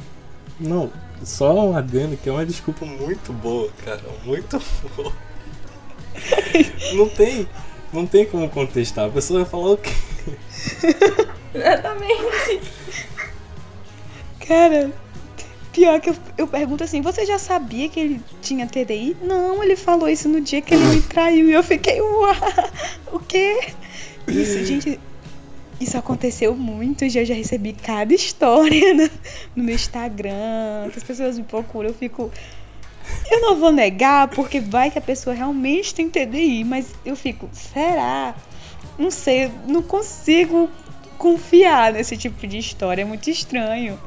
Não, 0.61 0.90
só 1.23 1.53
um 1.68 1.77
adendo 1.77 2.16
que 2.16 2.29
é 2.29 2.33
uma 2.33 2.47
desculpa 2.47 2.85
muito 2.85 3.33
boa, 3.33 3.71
cara. 3.85 4.03
Muito 4.25 4.61
boa. 4.97 5.12
Não 6.94 7.09
tem, 7.09 7.49
não 7.92 8.05
tem 8.05 8.27
como 8.27 8.49
contestar. 8.49 9.07
A 9.07 9.11
pessoa 9.11 9.42
vai 9.42 9.49
falar 9.49 9.71
o 9.73 9.77
quê? 9.77 9.92
Exatamente. 11.55 12.61
Cara, 14.47 14.92
pior 15.73 16.01
que 16.01 16.11
eu, 16.11 16.16
eu 16.37 16.49
pergunto 16.49 16.83
assim: 16.83 17.01
você 17.01 17.25
já 17.25 17.38
sabia 17.38 17.88
que 17.88 18.01
ele 18.01 18.21
tinha 18.42 18.66
TDI? 18.66 19.16
Não, 19.23 19.62
ele 19.62 19.77
falou 19.77 20.09
isso 20.09 20.29
no 20.29 20.40
dia 20.40 20.61
que 20.61 20.75
ele 20.75 20.85
me 20.87 21.03
traiu 21.03 21.49
e 21.49 21.53
eu 21.53 21.62
fiquei, 21.62 22.01
uau, 22.01 22.35
o 23.12 23.21
quê? 23.21 23.73
Isso, 24.27 24.64
gente. 24.64 24.99
Isso 25.81 25.97
aconteceu 25.97 26.57
muito, 26.57 27.09
já, 27.09 27.23
já 27.25 27.35
recebi 27.35 27.73
cada 27.73 28.12
história 28.12 28.93
no, 28.95 29.11
no 29.57 29.64
meu 29.64 29.75
Instagram, 29.75 30.91
que 30.91 30.99
as 30.99 31.05
pessoas 31.05 31.38
me 31.38 31.45
procuram, 31.45 31.88
eu 31.88 31.95
fico. 31.95 32.31
Eu 33.31 33.41
não 33.41 33.57
vou 33.57 33.73
negar, 33.73 34.29
porque 34.29 34.61
vai 34.61 34.91
que 34.91 34.99
a 34.99 35.03
pessoa 35.03 35.35
realmente 35.35 35.95
tem 35.95 36.11
TDI, 36.11 36.62
mas 36.64 36.95
eu 37.07 37.17
fico, 37.17 37.49
será? 37.53 38.35
Não 38.99 39.11
sei, 39.11 39.51
não 39.67 39.83
consigo 39.83 40.69
confiar 41.17 41.93
nesse 41.93 42.17
tipo 42.17 42.47
de 42.47 42.59
história, 42.59 43.03
é 43.03 43.05
muito 43.05 43.31
estranho. 43.31 43.99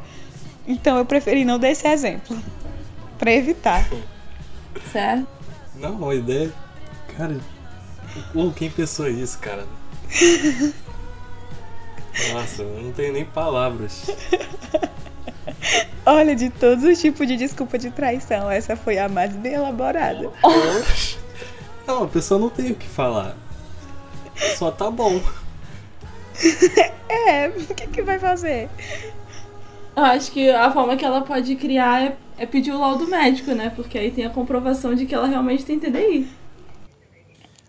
Então 0.68 0.98
eu 0.98 1.06
preferi 1.06 1.44
não 1.44 1.58
dar 1.58 1.70
esse 1.70 1.88
exemplo, 1.88 2.38
pra 3.18 3.32
evitar. 3.32 3.90
Certo? 4.92 5.28
Não, 5.76 6.10
a 6.10 6.16
ideia. 6.16 6.54
Cara, 7.18 7.40
pô, 8.32 8.52
quem 8.52 8.70
pensou 8.70 9.10
isso, 9.10 9.40
cara? 9.40 9.66
Nossa, 12.34 12.64
eu 12.64 12.84
não 12.84 12.92
tenho 12.92 13.14
nem 13.14 13.26
palavras. 13.26 14.10
Olha, 16.06 16.36
de 16.36 16.50
todos 16.50 16.84
os 16.84 17.00
tipos 17.00 17.28
de 17.28 17.38
desculpa 17.38 17.78
de 17.78 17.92
traição, 17.92 18.50
essa 18.50 18.76
foi 18.76 18.98
a 18.98 19.08
mais 19.08 19.36
bem 19.36 19.54
elaborada. 19.54 20.30
Não, 21.88 22.04
a 22.04 22.08
pessoa 22.08 22.40
não 22.40 22.50
tem 22.50 22.72
o 22.72 22.76
que 22.76 22.88
falar. 22.88 23.36
Só 24.58 24.72
tá 24.72 24.90
bom. 24.90 25.22
É, 27.14 27.50
o 27.50 27.76
que, 27.76 27.88
que 27.88 28.02
vai 28.02 28.18
fazer? 28.18 28.70
Eu 29.96 30.06
acho 30.06 30.32
que 30.32 30.50
a 30.50 30.72
forma 30.72 30.96
que 30.96 31.04
ela 31.04 31.22
pode 31.22 31.56
criar 31.58 32.04
é, 32.04 32.18
é 32.38 32.46
pedir 32.46 32.72
o 32.72 32.80
laudo 32.80 33.06
médico, 33.08 33.52
né? 33.52 33.72
Porque 33.76 33.98
aí 33.98 34.10
tem 34.10 34.26
a 34.26 34.30
comprovação 34.30 34.96
de 34.96 35.06
que 35.06 35.14
ela 35.14 35.28
realmente 35.28 35.66
tem 35.66 35.78
TDI. 35.78 36.30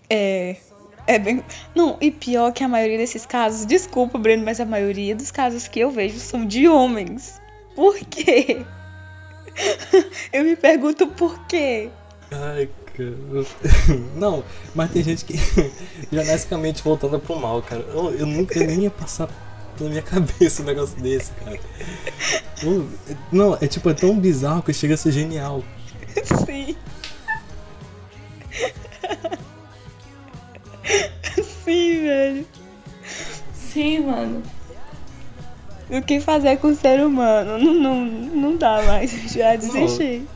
É. 0.09 0.57
É 1.07 1.19
bem. 1.19 1.43
Não, 1.75 1.97
e 2.01 2.11
pior 2.11 2.53
que 2.53 2.63
a 2.63 2.69
maioria 2.69 2.99
desses 2.99 3.27
casos, 3.27 3.67
desculpa, 3.67 4.19
Breno, 4.19 4.45
mas 4.45 4.61
a 4.61 4.65
maioria 4.65 5.15
dos 5.15 5.31
casos 5.31 5.67
que 5.67 5.81
eu 5.81 5.91
vejo 5.91 6.19
são 6.19 6.47
de 6.47 6.69
homens. 6.69 7.41
Por 7.75 7.99
quê? 7.99 8.65
Eu 10.33 10.45
me 10.45 10.57
pergunto 10.57 11.07
por 11.07 11.47
quê. 11.47 11.91
Ai, 12.31 12.69
cara. 12.97 13.15
Não, 14.17 14.43
mas 14.75 14.91
tem 14.91 15.03
gente 15.03 15.25
que 15.25 15.35
geneticamente 16.11 16.83
voltada 16.83 17.19
pro 17.19 17.39
mal, 17.39 17.61
cara. 17.63 17.83
Eu, 17.89 18.13
eu 18.13 18.27
nunca 18.27 18.59
nem 18.61 18.85
ia 18.85 18.91
passar 18.91 19.29
pela 19.77 19.91
minha 19.91 20.01
cabeça 20.03 20.63
um 20.63 20.67
negócio 20.67 21.01
desse, 21.01 21.33
cara. 21.33 21.59
Não, 23.31 23.59
é 23.61 23.67
tipo, 23.67 23.91
é 23.91 23.95
tão 23.95 24.19
bizarro 24.19 24.63
que 24.63 24.73
chega 24.73 24.95
a 24.95 24.97
ser 24.97 25.13
genial. 25.13 25.63
Sim. 26.47 26.77
Sim, 31.65 32.01
velho. 32.03 32.47
Sim, 33.53 34.01
mano. 34.01 34.43
O 35.91 36.01
que 36.03 36.21
fazer 36.21 36.57
com 36.59 36.69
o 36.69 36.75
ser 36.75 37.05
humano? 37.05 37.59
Não, 37.59 37.75
não, 37.75 38.05
não 38.05 38.57
dá 38.57 38.83
mais. 38.83 39.11
Já 39.33 39.57
desisti. 39.57 40.27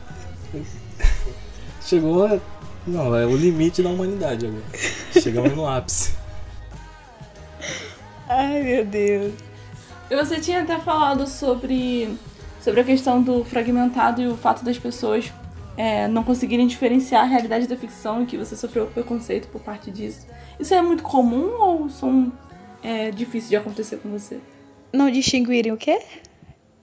Chegou 1.81 2.25
a... 2.25 2.39
Não, 2.85 3.15
é 3.15 3.25
o 3.25 3.35
limite 3.35 3.81
da 3.81 3.89
humanidade 3.89 4.45
agora. 4.45 4.63
Chegamos 5.19 5.55
no 5.55 5.67
ápice. 5.67 6.13
Ai, 8.29 8.61
meu 8.61 8.85
Deus. 8.85 9.33
E 10.09 10.15
você 10.15 10.39
tinha 10.39 10.61
até 10.61 10.79
falado 10.79 11.27
sobre, 11.27 12.17
sobre 12.61 12.81
a 12.81 12.83
questão 12.83 13.21
do 13.21 13.43
fragmentado 13.43 14.21
e 14.21 14.27
o 14.27 14.37
fato 14.37 14.63
das 14.63 14.77
pessoas 14.77 15.31
é, 15.77 16.07
não 16.07 16.23
conseguirem 16.23 16.67
diferenciar 16.67 17.21
a 17.23 17.25
realidade 17.25 17.67
da 17.67 17.77
ficção 17.77 18.23
e 18.23 18.25
que 18.25 18.37
você 18.37 18.55
sofreu 18.55 18.87
preconceito 18.87 19.47
por 19.49 19.61
parte 19.61 19.91
disso. 19.91 20.25
Isso 20.59 20.73
é 20.73 20.81
muito 20.81 21.03
comum 21.03 21.61
ou 21.61 21.89
são 21.89 22.33
é, 22.83 23.11
difícil 23.11 23.49
de 23.49 23.55
acontecer 23.55 23.97
com 23.97 24.09
você? 24.09 24.39
Não 24.91 25.09
distinguirem 25.11 25.71
o 25.71 25.77
quê? 25.77 26.01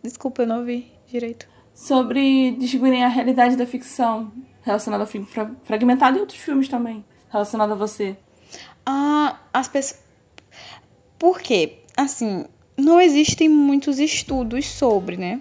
Desculpa, 0.03 0.43
eu 0.43 0.47
não 0.47 0.59
ouvi 0.61 0.93
direito. 1.07 1.47
Sobre 1.75 2.53
distinguirem 2.53 3.05
a 3.05 3.09
realidade 3.09 3.57
da 3.57 3.67
ficção 3.67 4.33
relacionada 4.63 5.03
ao 5.03 5.09
filme 5.09 5.27
fra- 5.27 5.51
fragmentado 5.65 6.17
e 6.17 6.21
outros 6.21 6.39
filmes 6.39 6.69
também 6.69 7.05
relacionado 7.31 7.73
a 7.73 7.77
você. 7.77 8.17
Ah, 8.87 9.41
as 9.53 9.67
pessoas. 9.67 10.01
Por 11.19 11.41
quê? 11.41 11.79
Assim, 11.97 12.45
não 12.77 13.01
existem 13.01 13.49
muitos 13.49 13.99
estudos 13.99 14.67
sobre, 14.67 15.17
né? 15.17 15.41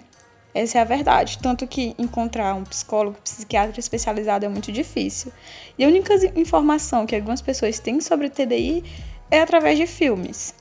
Essa 0.54 0.78
é 0.78 0.80
a 0.80 0.84
verdade. 0.84 1.38
Tanto 1.42 1.66
que 1.66 1.94
encontrar 1.98 2.54
um 2.54 2.62
psicólogo, 2.62 3.18
psiquiatra 3.24 3.78
especializado 3.80 4.46
é 4.46 4.48
muito 4.48 4.70
difícil. 4.70 5.32
E 5.76 5.84
a 5.84 5.88
única 5.88 6.14
informação 6.38 7.04
que 7.04 7.16
algumas 7.16 7.42
pessoas 7.42 7.80
têm 7.80 8.00
sobre 8.00 8.30
TDI 8.30 8.84
é 9.30 9.40
através 9.40 9.76
de 9.76 9.86
filmes. 9.86 10.54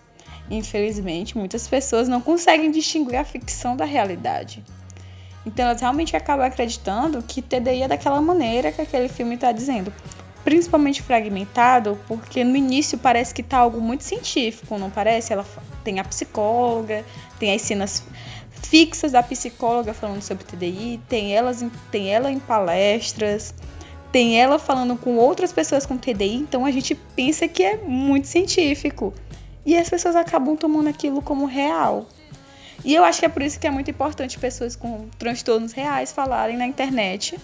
Infelizmente, 0.50 1.38
muitas 1.38 1.68
pessoas 1.68 2.08
não 2.08 2.20
conseguem 2.20 2.72
distinguir 2.72 3.18
a 3.18 3.24
ficção 3.24 3.78
da 3.78 3.86
realidade. 3.86 4.64
Então, 5.46 5.66
elas 5.66 5.82
realmente 5.82 6.16
acabam 6.16 6.46
acreditando 6.46 7.22
que 7.22 7.42
TDI 7.42 7.84
é 7.84 7.88
daquela 7.88 8.22
maneira 8.22 8.72
que 8.72 8.82
aquele 8.82 9.08
filme 9.08 9.36
está 9.36 9.52
dizendo 9.52 9.94
principalmente 10.44 11.02
fragmentado, 11.02 11.98
porque 12.08 12.44
no 12.44 12.56
início 12.56 12.98
parece 12.98 13.34
que 13.34 13.42
tá 13.42 13.60
algo 13.60 13.80
muito 13.80 14.04
científico, 14.04 14.78
não 14.78 14.90
parece? 14.90 15.32
Ela 15.32 15.46
tem 15.84 16.00
a 16.00 16.04
psicóloga, 16.04 17.06
tem 17.40 17.54
as 17.54 17.62
cenas 17.62 18.04
fixas 18.62 19.12
da 19.12 19.22
psicóloga 19.24 19.94
falando 19.94 20.22
sobre 20.22 20.44
TDI, 20.44 21.00
tem 21.10 21.36
elas 21.36 21.62
em- 21.62 21.72
tem 21.92 22.10
ela 22.14 22.32
em 22.32 22.40
palestras, 22.40 23.54
tem 24.12 24.40
ela 24.40 24.58
falando 24.60 24.96
com 24.96 25.16
outras 25.18 25.52
pessoas 25.52 25.86
com 25.86 25.98
TDI, 25.98 26.36
então 26.36 26.66
a 26.66 26.72
gente 26.72 26.96
pensa 26.96 27.48
que 27.48 27.64
é 27.64 27.78
muito 27.78 28.28
científico. 28.28 29.14
E 29.66 29.78
as 29.78 29.90
pessoas 29.90 30.16
acabam 30.16 30.56
tomando 30.58 30.90
aquilo 30.90 31.22
como 31.22 31.46
real. 31.46 32.06
E 32.84 32.94
eu 32.94 33.04
acho 33.04 33.20
que 33.20 33.26
é 33.26 33.30
por 33.30 33.42
isso 33.42 33.58
que 33.60 33.66
é 33.66 33.72
muito 33.72 33.90
importante 33.90 34.38
pessoas 34.38 34.76
com 34.76 35.08
transtornos 35.18 35.72
reais 35.72 36.12
falarem 36.12 36.58
na 36.58 36.68
internet, 36.68 37.40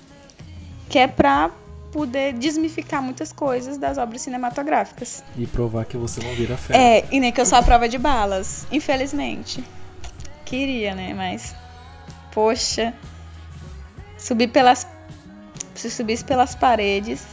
que 0.89 0.99
é 0.99 1.07
pra 1.07 1.49
poder 1.93 2.33
desmificar 2.33 3.01
muitas 3.01 3.31
coisas 3.31 3.77
das 3.77 3.97
obras 3.97 4.21
cinematográficas. 4.21 5.23
E 5.37 5.47
provar 5.47 5.85
que 5.85 5.95
você 5.97 6.21
não 6.21 6.33
vira 6.35 6.57
fé. 6.57 6.75
É, 6.99 7.05
e 7.09 7.19
nem 7.19 7.31
que 7.31 7.39
eu 7.39 7.45
sou 7.45 7.57
a 7.57 7.63
prova 7.63 7.87
de 7.87 7.97
balas, 7.97 8.67
infelizmente. 8.71 9.63
Queria, 10.49 10.95
né? 10.95 11.13
Mas. 11.13 11.55
Poxa. 12.31 12.93
Subir 14.17 14.47
pelas. 14.47 14.87
Se 15.75 15.91
subisse 15.91 16.25
pelas 16.25 16.55
paredes. 16.55 17.23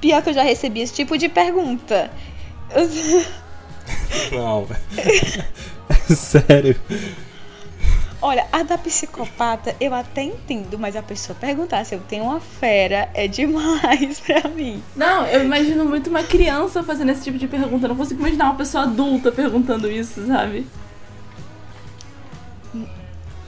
Pior 0.00 0.22
que 0.22 0.30
eu 0.30 0.34
já 0.34 0.42
recebi 0.42 0.80
esse 0.80 0.94
tipo 0.94 1.18
de 1.18 1.28
pergunta. 1.28 2.10
Não, 4.32 4.66
sério. 6.16 6.76
Olha, 8.22 8.46
a 8.52 8.62
da 8.62 8.76
psicopata 8.76 9.74
eu 9.80 9.94
até 9.94 10.22
entendo, 10.22 10.78
mas 10.78 10.94
a 10.94 11.02
pessoa 11.02 11.36
perguntar 11.38 11.84
se 11.84 11.94
eu 11.94 12.00
tenho 12.00 12.24
uma 12.24 12.40
fera 12.40 13.08
é 13.14 13.26
demais 13.26 14.20
pra 14.24 14.48
mim. 14.48 14.82
Não, 14.94 15.26
eu 15.26 15.42
imagino 15.42 15.84
muito 15.84 16.10
uma 16.10 16.22
criança 16.22 16.82
fazendo 16.82 17.10
esse 17.10 17.24
tipo 17.24 17.38
de 17.38 17.48
pergunta. 17.48 17.84
Eu 17.84 17.90
não 17.90 17.96
consigo 17.96 18.20
imaginar 18.20 18.46
uma 18.46 18.56
pessoa 18.56 18.84
adulta 18.84 19.32
perguntando 19.32 19.90
isso, 19.90 20.26
sabe? 20.26 20.66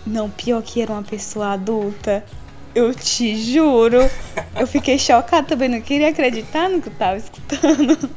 Não, 0.06 0.28
pior 0.30 0.62
que 0.62 0.80
era 0.82 0.92
uma 0.92 1.02
pessoa 1.02 1.52
adulta. 1.52 2.24
Eu 2.74 2.94
te 2.94 3.36
juro. 3.52 3.98
Eu 4.58 4.66
fiquei 4.66 4.98
chocada 4.98 5.46
também, 5.46 5.68
não 5.68 5.80
queria 5.80 6.08
acreditar 6.08 6.68
no 6.70 6.80
que 6.80 6.88
eu 6.88 6.94
tava 6.94 7.16
escutando. 7.18 8.10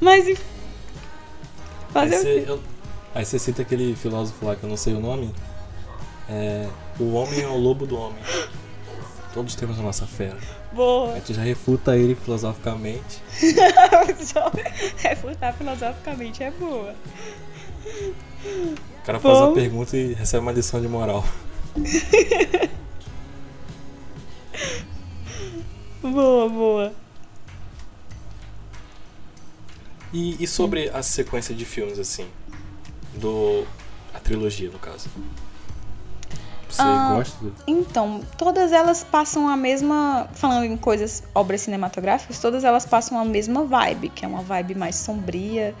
Mas. 0.00 0.28
enfim. 0.28 0.42
Aí 1.94 2.10
Fazer 2.10 2.16
o 2.16 2.20
você, 2.20 2.44
eu- 2.50 2.62
aí 3.14 3.24
você 3.24 3.38
cita 3.38 3.62
aquele 3.62 3.94
filósofo 3.94 4.44
lá 4.44 4.56
que 4.56 4.64
eu 4.64 4.68
não 4.68 4.76
sei 4.76 4.94
o 4.94 5.00
nome. 5.00 5.32
É, 6.28 6.66
o 6.98 7.12
homem 7.14 7.40
é 7.42 7.46
o 7.46 7.56
lobo 7.56 7.86
do 7.86 7.96
homem. 7.96 8.18
Todos 9.32 9.54
temos 9.54 9.78
a 9.78 9.82
nossa 9.82 10.06
fera. 10.06 10.36
Boa. 10.72 11.14
Aí 11.14 11.20
tu 11.20 11.32
já 11.34 11.42
refuta 11.42 11.96
ele 11.96 12.14
filosoficamente. 12.16 13.22
Refutar 14.98 15.54
filosoficamente 15.54 16.42
é 16.42 16.50
boa. 16.50 16.94
O 18.44 19.06
cara 19.06 19.18
faz 19.20 19.38
Bom. 19.38 19.50
a 19.50 19.54
pergunta 19.54 19.96
e 19.96 20.14
recebe 20.14 20.42
uma 20.42 20.52
lição 20.52 20.80
de 20.80 20.88
moral. 20.88 21.24
Boa, 26.02 26.48
boa. 26.48 26.92
E, 30.12 30.42
e 30.42 30.46
sobre 30.46 30.90
a 30.90 31.02
sequência 31.02 31.54
de 31.54 31.64
filmes, 31.64 31.98
assim? 31.98 32.26
Do. 33.14 33.64
A 34.14 34.20
trilogia, 34.20 34.70
no 34.70 34.78
caso. 34.78 35.08
Você 36.68 36.82
Ah, 36.82 37.14
gosta? 37.16 37.36
do- 37.44 37.54
Então, 37.66 38.20
todas 38.38 38.70
elas 38.70 39.02
passam 39.02 39.48
a 39.48 39.56
mesma. 39.56 40.28
Falando 40.34 40.64
em 40.64 40.76
coisas, 40.76 41.22
obras 41.34 41.62
cinematográficas, 41.62 42.38
todas 42.38 42.64
elas 42.64 42.84
passam 42.86 43.18
a 43.18 43.24
mesma 43.24 43.64
vibe, 43.64 44.10
que 44.10 44.24
é 44.24 44.28
uma 44.28 44.42
vibe 44.42 44.74
mais 44.74 44.96
sombria, 44.96 45.74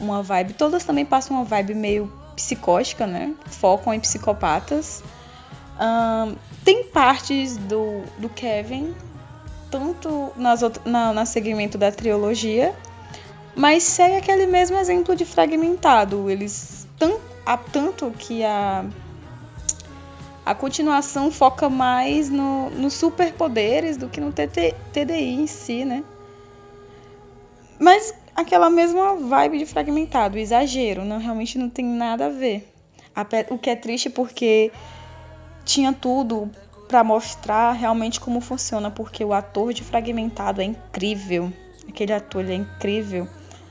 uma 0.00 0.22
vibe. 0.22 0.54
Todas 0.54 0.84
também 0.84 1.04
passam 1.04 1.36
uma 1.36 1.44
vibe 1.44 1.74
meio 1.74 2.12
psicótica, 2.34 3.06
né? 3.06 3.34
Focam 3.46 3.92
em 3.92 4.00
psicopatas. 4.00 5.02
Ahn, 5.78 6.34
tem 6.64 6.84
partes 6.84 7.56
do, 7.56 8.02
do 8.18 8.28
Kevin, 8.28 8.94
tanto 9.70 10.32
nas 10.36 10.60
na, 10.84 11.12
na 11.12 11.24
segmento 11.24 11.78
da 11.78 11.92
trilogia, 11.92 12.74
Mas 13.54 13.82
segue 13.82 14.16
aquele 14.16 14.46
mesmo 14.46 14.76
exemplo 14.76 15.14
de 15.14 15.24
fragmentado. 15.24 16.28
Eles 16.30 16.86
tão, 16.98 17.18
há 17.44 17.56
tanto 17.56 18.10
que 18.18 18.44
a 18.44 18.84
a 20.44 20.54
continuação 20.54 21.30
foca 21.30 21.68
mais 21.68 22.28
no, 22.28 22.70
nos 22.70 22.94
superpoderes 22.94 23.96
do 23.96 24.08
que 24.08 24.20
no 24.20 24.32
TT, 24.32 24.74
TDI 24.92 25.34
em 25.34 25.46
si, 25.46 25.84
né? 25.84 26.02
Mas 27.78 28.12
aquela 28.40 28.68
mesma 28.68 29.16
vibe 29.16 29.58
de 29.58 29.66
fragmentado, 29.66 30.38
exagero, 30.38 31.04
não 31.04 31.18
realmente 31.18 31.58
não 31.58 31.68
tem 31.68 31.84
nada 31.84 32.26
a 32.26 32.30
ver. 32.30 32.72
O 33.50 33.58
que 33.58 33.70
é 33.70 33.76
triste 33.76 34.08
porque 34.08 34.72
tinha 35.64 35.92
tudo 35.92 36.50
para 36.88 37.04
mostrar 37.04 37.72
realmente 37.72 38.18
como 38.18 38.40
funciona, 38.40 38.90
porque 38.90 39.24
o 39.24 39.32
ator 39.32 39.72
de 39.72 39.84
fragmentado 39.84 40.60
é 40.60 40.64
incrível. 40.64 41.52
Aquele 41.88 42.12
ator 42.12 42.44
é 42.48 42.54
incrível. 42.54 43.28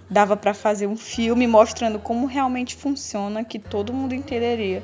Dava 0.09 0.37
para 0.37 0.53
fazer 0.53 0.87
um 0.87 0.95
filme 0.95 1.45
mostrando 1.45 1.99
como 1.99 2.25
realmente 2.25 2.75
funciona 2.75 3.43
que 3.43 3.59
todo 3.59 3.93
mundo 3.93 4.13
entenderia. 4.13 4.83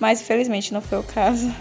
Mas 0.00 0.20
infelizmente 0.20 0.72
não 0.74 0.80
foi 0.80 0.98
o 0.98 1.02
caso. 1.02 1.54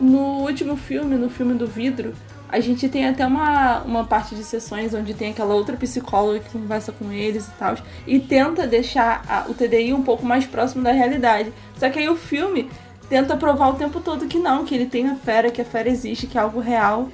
No 0.00 0.40
último 0.40 0.76
filme, 0.76 1.16
no 1.16 1.30
filme 1.30 1.54
do 1.54 1.66
vidro, 1.66 2.14
a 2.52 2.60
gente 2.60 2.86
tem 2.86 3.06
até 3.06 3.26
uma, 3.26 3.80
uma 3.80 4.04
parte 4.04 4.34
de 4.34 4.44
sessões 4.44 4.92
onde 4.92 5.14
tem 5.14 5.30
aquela 5.30 5.54
outra 5.54 5.74
psicóloga 5.74 6.40
que 6.40 6.50
conversa 6.50 6.92
com 6.92 7.10
eles 7.10 7.46
e 7.46 7.50
tal. 7.52 7.76
E 8.06 8.20
tenta 8.20 8.66
deixar 8.66 9.24
a, 9.26 9.50
o 9.50 9.54
TDI 9.54 9.94
um 9.94 10.02
pouco 10.02 10.26
mais 10.26 10.44
próximo 10.44 10.84
da 10.84 10.92
realidade. 10.92 11.50
Só 11.78 11.88
que 11.88 11.98
aí 11.98 12.10
o 12.10 12.14
filme 12.14 12.70
tenta 13.08 13.38
provar 13.38 13.70
o 13.70 13.74
tempo 13.74 14.00
todo 14.00 14.26
que 14.26 14.38
não, 14.38 14.66
que 14.66 14.74
ele 14.74 14.84
tem 14.84 15.08
a 15.08 15.14
fera, 15.14 15.50
que 15.50 15.62
a 15.62 15.64
fera 15.64 15.88
existe, 15.88 16.26
que 16.26 16.36
é 16.36 16.42
algo 16.42 16.60
real. 16.60 17.08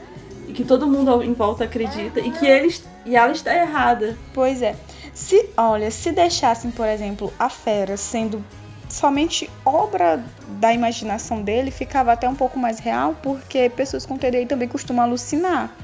E 0.48 0.52
que 0.52 0.64
todo 0.64 0.88
mundo 0.88 1.22
em 1.22 1.32
volta 1.32 1.64
acredita. 1.64 2.18
E 2.18 2.32
que 2.32 2.44
eles. 2.44 2.84
E 3.06 3.14
ela 3.14 3.30
está 3.30 3.54
errada. 3.54 4.18
Pois 4.34 4.60
é. 4.60 4.74
Se, 5.14 5.50
olha, 5.56 5.88
se 5.92 6.10
deixassem, 6.10 6.72
por 6.72 6.88
exemplo, 6.88 7.32
a 7.38 7.48
fera 7.48 7.96
sendo 7.96 8.44
somente 8.88 9.48
obra 9.64 10.22
da 10.58 10.72
imaginação 10.72 11.42
dele, 11.42 11.70
ficava 11.70 12.12
até 12.12 12.28
um 12.28 12.34
pouco 12.34 12.58
mais 12.58 12.78
real, 12.78 13.16
porque 13.22 13.68
pessoas 13.70 14.06
com 14.06 14.16
TDI 14.16 14.46
também 14.46 14.68
costumam 14.68 15.04
alucinar. 15.04 15.74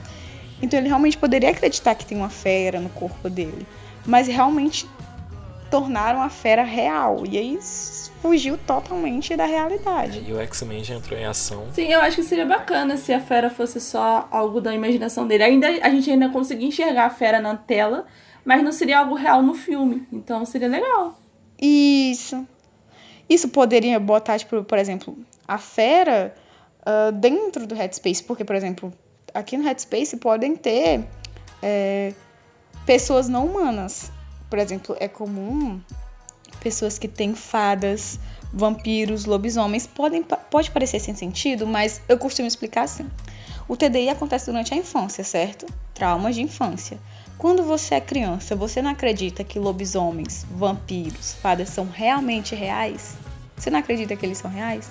Então 0.63 0.79
ele 0.79 0.89
realmente 0.89 1.17
poderia 1.17 1.51
acreditar 1.51 1.95
que 1.95 2.07
tem 2.07 2.17
uma 2.17 2.31
fera 2.31 2.81
no 2.81 2.89
corpo 2.89 3.29
dele, 3.29 3.67
mas 4.07 4.27
realmente 4.27 4.89
tornaram 5.71 6.23
a 6.23 6.29
fera 6.29 6.63
real. 6.63 7.25
E 7.29 7.37
aí 7.37 7.59
fugiu 8.23 8.57
totalmente 8.57 9.37
da 9.37 9.45
realidade. 9.45 10.25
E 10.27 10.33
o 10.33 10.41
X-Men 10.41 10.85
já 10.85 10.95
entrou 10.95 11.19
em 11.19 11.25
ação. 11.25 11.67
Sim, 11.73 11.93
eu 11.93 12.01
acho 12.01 12.17
que 12.17 12.23
seria 12.23 12.47
bacana 12.47 12.97
se 12.97 13.13
a 13.13 13.21
fera 13.21 13.51
fosse 13.51 13.81
só 13.81 14.29
algo 14.31 14.61
da 14.61 14.73
imaginação 14.75 15.27
dele. 15.27 15.43
Ainda 15.43 15.67
a 15.67 15.91
gente 15.91 16.11
ainda 16.11 16.29
conseguir 16.29 16.67
enxergar 16.67 17.07
a 17.07 17.11
fera 17.11 17.41
na 17.41 17.57
tela, 17.57 18.07
mas 18.45 18.63
não 18.63 18.73
seria 18.73 19.01
algo 19.01 19.15
real 19.15 19.43
no 19.43 19.55
filme. 19.55 20.07
Então 20.13 20.45
seria 20.47 20.69
legal. 20.69 21.19
Isso. 21.61 22.47
Isso 23.29 23.49
poderia 23.49 23.99
botar, 23.99 24.39
tipo, 24.39 24.63
por 24.65 24.79
exemplo, 24.79 25.17
a 25.47 25.59
fera 25.59 26.35
uh, 26.81 27.13
dentro 27.13 27.67
do 27.67 27.75
Headspace, 27.75 28.23
porque, 28.23 28.45
por 28.45 28.55
exemplo, 28.55 28.93
aqui 29.33 29.57
no 29.57 29.65
Headspace 29.65 30.17
podem 30.17 30.55
ter 30.55 31.05
é, 31.63 32.13
pessoas 32.87 33.29
não 33.29 33.47
humanas. 33.47 34.11
Por 34.49 34.59
exemplo, 34.59 34.97
é 35.01 35.09
comum 35.09 35.81
pessoas 36.61 36.99
que 36.99 37.09
têm 37.09 37.35
fadas, 37.35 38.19
vampiros, 38.53 39.25
lobisomens. 39.25 39.87
Podem, 39.87 40.23
pode 40.23 40.71
parecer 40.71 41.01
sem 41.01 41.15
sentido, 41.15 41.67
mas 41.67 42.01
eu 42.09 42.19
costumo 42.19 42.47
explicar 42.47 42.83
assim. 42.83 43.11
O 43.67 43.77
TDI 43.77 44.11
acontece 44.11 44.47
durante 44.47 44.73
a 44.75 44.77
infância, 44.77 45.25
certo? 45.25 45.67
Traumas 45.95 46.35
de 46.35 46.43
infância. 46.43 46.99
Quando 47.37 47.65
você 47.65 47.97
é 47.97 48.01
criança, 48.01 48.55
você 48.55 48.81
não 48.81 48.91
acredita 48.91 49.43
que 49.43 49.59
lobisomens, 49.59 50.47
vampiros, 50.51 51.35
fadas 51.35 51.69
são 51.69 51.87
realmente 51.87 52.55
reais? 52.55 53.17
Você 53.57 53.71
não 53.71 53.81
acredita 53.81 54.17
que 54.17 54.25
eles 54.25 54.39
são 54.39 54.51
reais? 54.51 54.91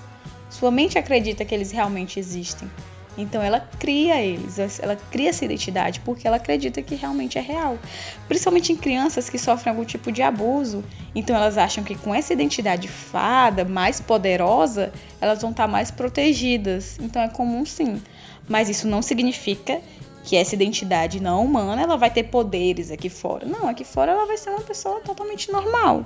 Sua 0.50 0.70
mente 0.70 0.98
acredita 0.98 1.44
que 1.44 1.54
eles 1.54 1.72
realmente 1.72 2.18
existem. 2.20 2.70
Então 3.16 3.40
ela 3.40 3.60
cria 3.60 4.20
eles, 4.20 4.58
ela 4.80 4.96
cria 4.96 5.30
essa 5.30 5.44
identidade 5.44 6.00
porque 6.00 6.26
ela 6.26 6.36
acredita 6.36 6.82
que 6.82 6.94
realmente 6.94 7.38
é 7.38 7.40
real. 7.40 7.78
Principalmente 8.26 8.72
em 8.72 8.76
crianças 8.76 9.30
que 9.30 9.38
sofrem 9.38 9.72
algum 9.72 9.84
tipo 9.84 10.12
de 10.12 10.20
abuso. 10.20 10.84
Então 11.14 11.34
elas 11.34 11.56
acham 11.56 11.82
que 11.82 11.94
com 11.94 12.14
essa 12.14 12.32
identidade 12.32 12.88
fada, 12.88 13.64
mais 13.64 14.00
poderosa, 14.00 14.92
elas 15.20 15.40
vão 15.40 15.50
estar 15.50 15.68
mais 15.68 15.90
protegidas. 15.90 16.98
Então 17.00 17.22
é 17.22 17.28
comum 17.28 17.64
sim. 17.64 18.02
Mas 18.48 18.68
isso 18.68 18.86
não 18.86 19.00
significa 19.00 19.80
que 20.24 20.36
essa 20.36 20.54
identidade 20.54 21.20
não 21.20 21.44
humana 21.44 21.82
ela 21.82 21.96
vai 21.96 22.10
ter 22.10 22.24
poderes 22.24 22.90
aqui 22.90 23.10
fora. 23.10 23.46
Não, 23.46 23.68
aqui 23.68 23.84
fora 23.84 24.12
ela 24.12 24.26
vai 24.26 24.38
ser 24.38 24.50
uma 24.50 24.62
pessoa 24.62 25.00
totalmente 25.00 25.52
normal, 25.52 26.04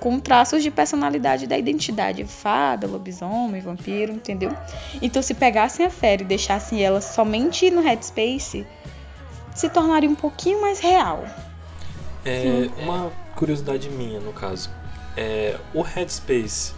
com 0.00 0.18
traços 0.18 0.64
de 0.64 0.70
personalidade 0.70 1.46
da 1.46 1.56
identidade, 1.56 2.24
fada, 2.24 2.88
lobisomem, 2.88 3.62
vampiro, 3.62 4.12
entendeu? 4.12 4.52
Então 5.00 5.22
se 5.22 5.32
pegassem 5.32 5.86
a 5.86 5.90
fera 5.90 6.22
e 6.22 6.24
deixassem 6.24 6.82
ela 6.82 7.00
somente 7.00 7.70
no 7.70 7.80
headspace, 7.80 8.66
se 9.54 9.68
tornaria 9.70 10.10
um 10.10 10.16
pouquinho 10.16 10.60
mais 10.60 10.80
real. 10.80 11.24
É, 12.24 12.68
uma 12.82 13.12
curiosidade 13.36 13.88
minha, 13.88 14.18
no 14.18 14.32
caso. 14.32 14.68
É, 15.16 15.56
o 15.72 15.82
headspace, 15.82 16.74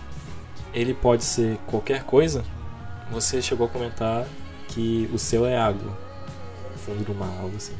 ele 0.75 0.93
pode 0.93 1.25
ser 1.25 1.57
qualquer 1.67 2.05
coisa? 2.05 2.45
Você 3.11 3.41
chegou 3.41 3.67
a 3.67 3.71
comentar 3.71 4.27
que 4.69 5.09
o 5.15 5.19
seu 5.19 5.47
é 5.47 5.57
água 5.57 6.08
fundo 6.89 7.05
do 7.05 7.15
mar, 7.15 7.31
algo 7.41 7.57
assim. 7.57 7.75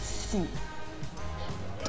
Sim. 0.00 0.46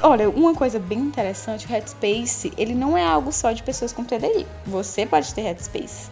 Olha, 0.01 0.29
uma 0.29 0.53
coisa 0.53 0.79
bem 0.79 0.99
interessante, 0.99 1.65
o 1.65 1.69
Headspace, 1.69 2.51
ele 2.57 2.73
não 2.73 2.97
é 2.97 3.05
algo 3.05 3.31
só 3.31 3.51
de 3.51 3.63
pessoas 3.63 3.93
com 3.93 4.03
TDI. 4.03 4.45
Você 4.65 5.05
pode 5.05 5.33
ter 5.33 5.41
Headspace. 5.41 6.11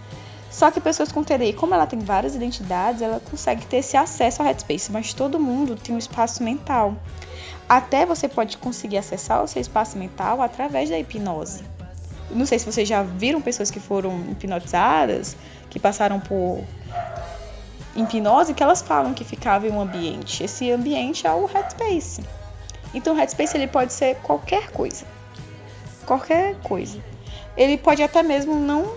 Só 0.49 0.69
que 0.69 0.79
pessoas 0.79 1.11
com 1.11 1.23
TDI, 1.23 1.53
como 1.53 1.73
ela 1.73 1.87
tem 1.87 1.99
várias 1.99 2.35
identidades, 2.35 3.01
ela 3.01 3.19
consegue 3.19 3.65
ter 3.65 3.77
esse 3.77 3.97
acesso 3.97 4.41
ao 4.41 4.47
Headspace, 4.47 4.91
mas 4.91 5.13
todo 5.13 5.39
mundo 5.39 5.75
tem 5.75 5.95
um 5.95 5.97
espaço 5.97 6.43
mental. 6.43 6.95
Até 7.67 8.05
você 8.05 8.27
pode 8.27 8.57
conseguir 8.57 8.97
acessar 8.97 9.43
o 9.43 9.47
seu 9.47 9.61
espaço 9.61 9.97
mental 9.97 10.41
através 10.41 10.89
da 10.89 10.99
hipnose. 10.99 11.63
Não 12.29 12.45
sei 12.45 12.59
se 12.59 12.65
vocês 12.65 12.87
já 12.87 13.01
viram 13.03 13.41
pessoas 13.41 13.71
que 13.71 13.79
foram 13.79 14.19
hipnotizadas, 14.29 15.35
que 15.69 15.79
passaram 15.79 16.19
por 16.19 16.63
hipnose 17.95 18.53
que 18.53 18.63
elas 18.63 18.81
falam 18.81 19.13
que 19.13 19.23
ficava 19.23 19.67
em 19.67 19.71
um 19.71 19.81
ambiente. 19.81 20.43
Esse 20.43 20.71
ambiente 20.71 21.27
é 21.27 21.33
o 21.33 21.45
headspace. 21.45 22.23
Então 22.93 23.13
o 23.13 23.17
headspace 23.17 23.57
ele 23.57 23.67
pode 23.67 23.93
ser 23.93 24.15
qualquer 24.17 24.71
coisa. 24.71 25.05
Qualquer 26.05 26.55
coisa. 26.61 26.99
Ele 27.55 27.77
pode 27.77 28.01
até 28.01 28.23
mesmo 28.23 28.55
não 28.55 28.95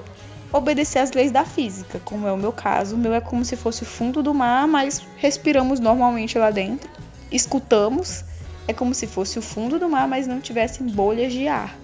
obedecer 0.52 1.00
às 1.00 1.12
leis 1.12 1.33
da 1.33 1.44
física, 1.44 2.00
como 2.04 2.26
é 2.26 2.33
o 2.33 2.37
meu 2.37 2.52
caso. 2.52 2.94
O 2.94 2.98
meu 2.98 3.12
é 3.12 3.20
como 3.20 3.44
se 3.44 3.57
fosse 3.57 3.83
o 3.83 3.87
fundo 3.87 4.22
do 4.22 4.33
mar, 4.33 4.66
mas 4.68 5.02
respiramos 5.16 5.80
normalmente 5.80 6.38
lá 6.38 6.50
dentro. 6.50 6.88
Escutamos, 7.30 8.24
é 8.68 8.72
como 8.72 8.94
se 8.94 9.07
fosse 9.07 9.38
o 9.38 9.42
fundo 9.42 9.78
do 9.78 9.88
mar, 9.88 10.07
mas 10.07 10.26
não 10.26 10.40
tivessem 10.40 10.87
bolhas 10.87 11.33
de 11.33 11.48
ar. 11.48 11.76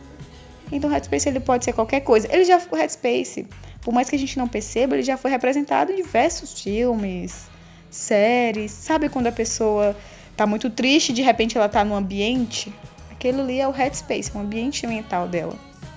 Então 0.70 0.88
o 0.88 0.92
headspace 0.92 1.28
ele 1.28 1.40
pode 1.40 1.64
ser 1.64 1.72
qualquer 1.72 2.00
coisa. 2.00 2.28
Ele 2.30 2.44
já 2.44 2.60
o 2.70 2.76
headspace 2.76 3.48
por 3.80 3.92
mais 3.92 4.10
que 4.10 4.16
a 4.16 4.18
gente 4.18 4.38
não 4.38 4.46
perceba, 4.46 4.94
ele 4.94 5.02
já 5.02 5.16
foi 5.16 5.30
representado 5.30 5.92
em 5.92 5.96
diversos 5.96 6.60
filmes, 6.60 7.48
séries. 7.90 8.70
Sabe 8.70 9.08
quando 9.08 9.26
a 9.26 9.32
pessoa 9.32 9.96
tá 10.36 10.46
muito 10.46 10.70
triste 10.70 11.10
e 11.10 11.12
de 11.12 11.22
repente 11.22 11.56
ela 11.56 11.68
tá 11.68 11.84
no 11.84 11.94
ambiente? 11.94 12.72
Aquele 13.10 13.40
ali 13.40 13.60
é 13.60 13.68
o 13.68 13.70
headspace, 13.70 14.30
o 14.34 14.38
ambiente 14.38 14.86
mental 14.86 15.28
dela. 15.28 15.56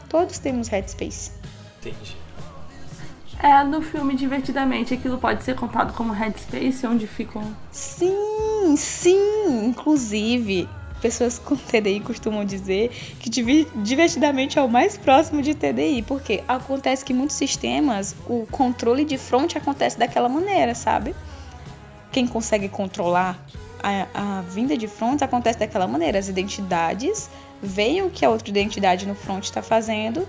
Todos 0.09 0.37
temos 0.39 0.67
headspace. 0.67 1.31
Entendi. 1.79 2.23
É, 3.39 3.63
no 3.63 3.81
filme 3.81 4.15
Divertidamente, 4.15 4.93
aquilo 4.93 5.17
pode 5.17 5.43
ser 5.43 5.55
contado 5.55 5.93
como 5.93 6.13
headspace, 6.13 6.87
onde 6.87 7.05
ficam. 7.07 7.53
Sim, 7.71 8.75
sim. 8.77 9.65
Inclusive, 9.65 10.69
pessoas 11.03 11.37
com 11.37 11.57
TDI 11.57 11.99
costumam 11.99 12.45
dizer 12.45 12.89
que 13.19 13.29
divertidamente 13.29 14.57
é 14.57 14.61
o 14.61 14.69
mais 14.69 14.97
próximo 14.97 15.41
de 15.41 15.53
TDI, 15.53 16.01
porque 16.01 16.41
acontece 16.47 17.03
que 17.03 17.13
muitos 17.13 17.35
sistemas, 17.35 18.15
o 18.25 18.47
controle 18.49 19.03
de 19.03 19.17
front 19.17 19.57
acontece 19.57 19.99
daquela 19.99 20.29
maneira, 20.29 20.73
sabe? 20.73 21.13
Quem 22.09 22.25
consegue 22.25 22.69
controlar 22.69 23.45
a, 23.83 24.37
a 24.37 24.41
vinda 24.43 24.77
de 24.77 24.87
front 24.87 25.21
acontece 25.21 25.59
daquela 25.59 25.87
maneira. 25.87 26.17
As 26.17 26.29
identidades 26.29 27.29
veem 27.61 28.01
o 28.01 28.09
que 28.09 28.23
a 28.23 28.29
outra 28.29 28.49
identidade 28.49 29.05
no 29.05 29.13
front 29.13 29.43
está 29.43 29.61
fazendo 29.61 30.25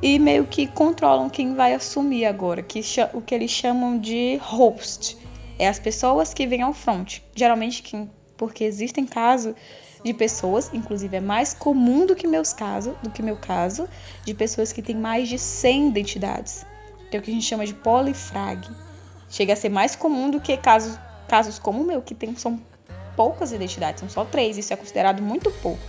e 0.00 0.20
meio 0.20 0.46
que 0.46 0.68
controlam 0.68 1.28
quem 1.28 1.54
vai 1.56 1.74
assumir 1.74 2.26
agora, 2.26 2.62
que 2.62 2.80
o 3.12 3.20
que 3.20 3.34
eles 3.34 3.50
chamam 3.50 3.98
de 3.98 4.38
host. 4.40 5.18
É 5.58 5.66
as 5.66 5.80
pessoas 5.80 6.32
que 6.32 6.46
vêm 6.46 6.62
ao 6.62 6.72
front. 6.72 7.18
Geralmente, 7.34 7.82
quem, 7.82 8.08
porque 8.36 8.62
existem 8.62 9.04
casos 9.04 9.54
de 10.06 10.14
pessoas, 10.14 10.70
inclusive 10.72 11.16
é 11.16 11.20
mais 11.20 11.52
comum 11.52 12.06
do 12.06 12.14
que 12.14 12.28
meus 12.28 12.52
casos, 12.52 12.94
do 13.02 13.10
que 13.10 13.22
meu 13.22 13.36
caso, 13.36 13.88
de 14.24 14.32
pessoas 14.32 14.72
que 14.72 14.80
têm 14.80 14.96
mais 14.96 15.28
de 15.28 15.36
100 15.36 15.88
identidades, 15.88 16.64
que 17.10 17.16
é 17.16 17.20
o 17.20 17.22
que 17.22 17.30
a 17.30 17.34
gente 17.34 17.44
chama 17.44 17.66
de 17.66 17.74
polifrag. 17.74 18.68
Chega 19.28 19.52
a 19.52 19.56
ser 19.56 19.68
mais 19.68 19.96
comum 19.96 20.30
do 20.30 20.40
que 20.40 20.56
casos, 20.56 20.96
casos 21.26 21.58
como 21.58 21.82
o 21.82 21.86
meu, 21.86 22.00
que 22.00 22.14
tem, 22.14 22.36
são 22.36 22.60
poucas 23.16 23.50
identidades, 23.50 24.00
são 24.00 24.08
só 24.08 24.24
três, 24.24 24.56
isso 24.56 24.72
é 24.72 24.76
considerado 24.76 25.20
muito 25.20 25.50
pouco. 25.50 25.82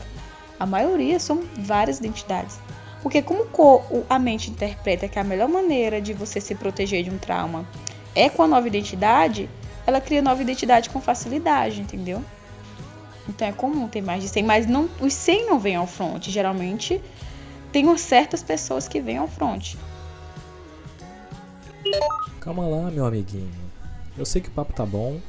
A 0.59 0.65
maioria 0.65 1.19
são 1.19 1.43
várias 1.59 1.99
identidades. 1.99 2.59
Porque 3.03 3.21
como 3.21 3.45
a 4.09 4.17
mente 4.17 4.49
interpreta 4.49 5.07
que 5.07 5.19
a 5.19 5.23
melhor 5.23 5.47
maneira 5.47 6.01
de 6.01 6.13
você 6.13 6.41
se 6.41 6.55
proteger 6.55 7.03
de 7.03 7.11
um 7.11 7.19
trauma 7.19 7.67
é 8.15 8.27
com 8.27 8.41
a 8.41 8.47
nova 8.47 8.67
identidade, 8.67 9.47
ela 9.85 10.01
cria 10.01 10.23
nova 10.23 10.41
identidade 10.41 10.89
com 10.89 10.99
facilidade, 10.99 11.79
entendeu? 11.79 12.23
Então 13.27 13.47
é 13.47 13.51
comum 13.51 13.87
ter 13.87 14.01
mais 14.01 14.23
de 14.23 14.29
100, 14.29 14.43
mas 14.43 14.67
não, 14.67 14.89
os 14.99 15.13
100 15.13 15.47
não 15.47 15.59
vêm 15.59 15.75
ao 15.75 15.87
front. 15.87 16.27
Geralmente 16.27 17.01
tem 17.71 17.97
certas 17.97 18.41
pessoas 18.41 18.87
que 18.87 19.01
vêm 19.01 19.17
ao 19.17 19.27
front. 19.27 19.75
Calma 22.39 22.65
lá, 22.67 22.89
meu 22.89 23.05
amiguinho. 23.05 23.51
Eu 24.17 24.25
sei 24.25 24.41
que 24.41 24.49
o 24.49 24.51
papo 24.51 24.73
tá 24.73 24.85
bom, 24.85 25.19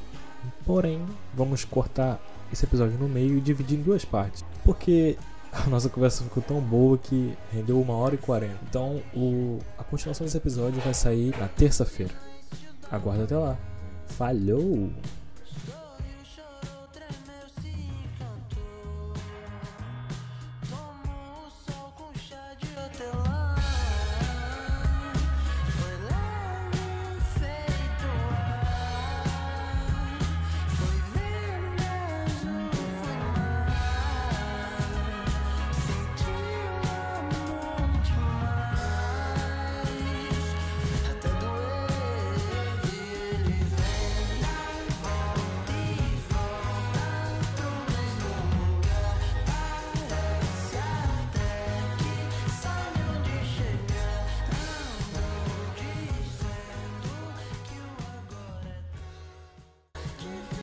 porém, 0.65 1.05
vamos 1.35 1.65
cortar 1.65 2.21
esse 2.53 2.65
episódio 2.65 2.97
no 2.99 3.09
meio 3.09 3.37
e 3.37 3.41
dividir 3.41 3.79
em 3.79 3.83
duas 3.83 4.05
partes. 4.05 4.45
Porque 4.65 5.19
a 5.53 5.69
nossa 5.69 5.89
conversa 5.89 6.25
ficou 6.25 6.43
tão 6.43 6.61
boa 6.61 6.97
que 6.97 7.37
rendeu 7.53 7.81
uma 7.81 7.95
hora 7.95 8.15
e 8.15 8.19
quarenta. 8.19 8.59
Então, 8.69 9.03
o, 9.15 9.59
a 9.77 9.85
continuação 9.85 10.25
desse 10.25 10.37
episódio 10.37 10.81
vai 10.81 10.95
sair 10.95 11.37
na 11.39 11.49
terça-feira. 11.49 12.15
Aguarda 12.91 13.25
até 13.25 13.37
lá. 13.37 13.59
Falhou! 14.07 14.91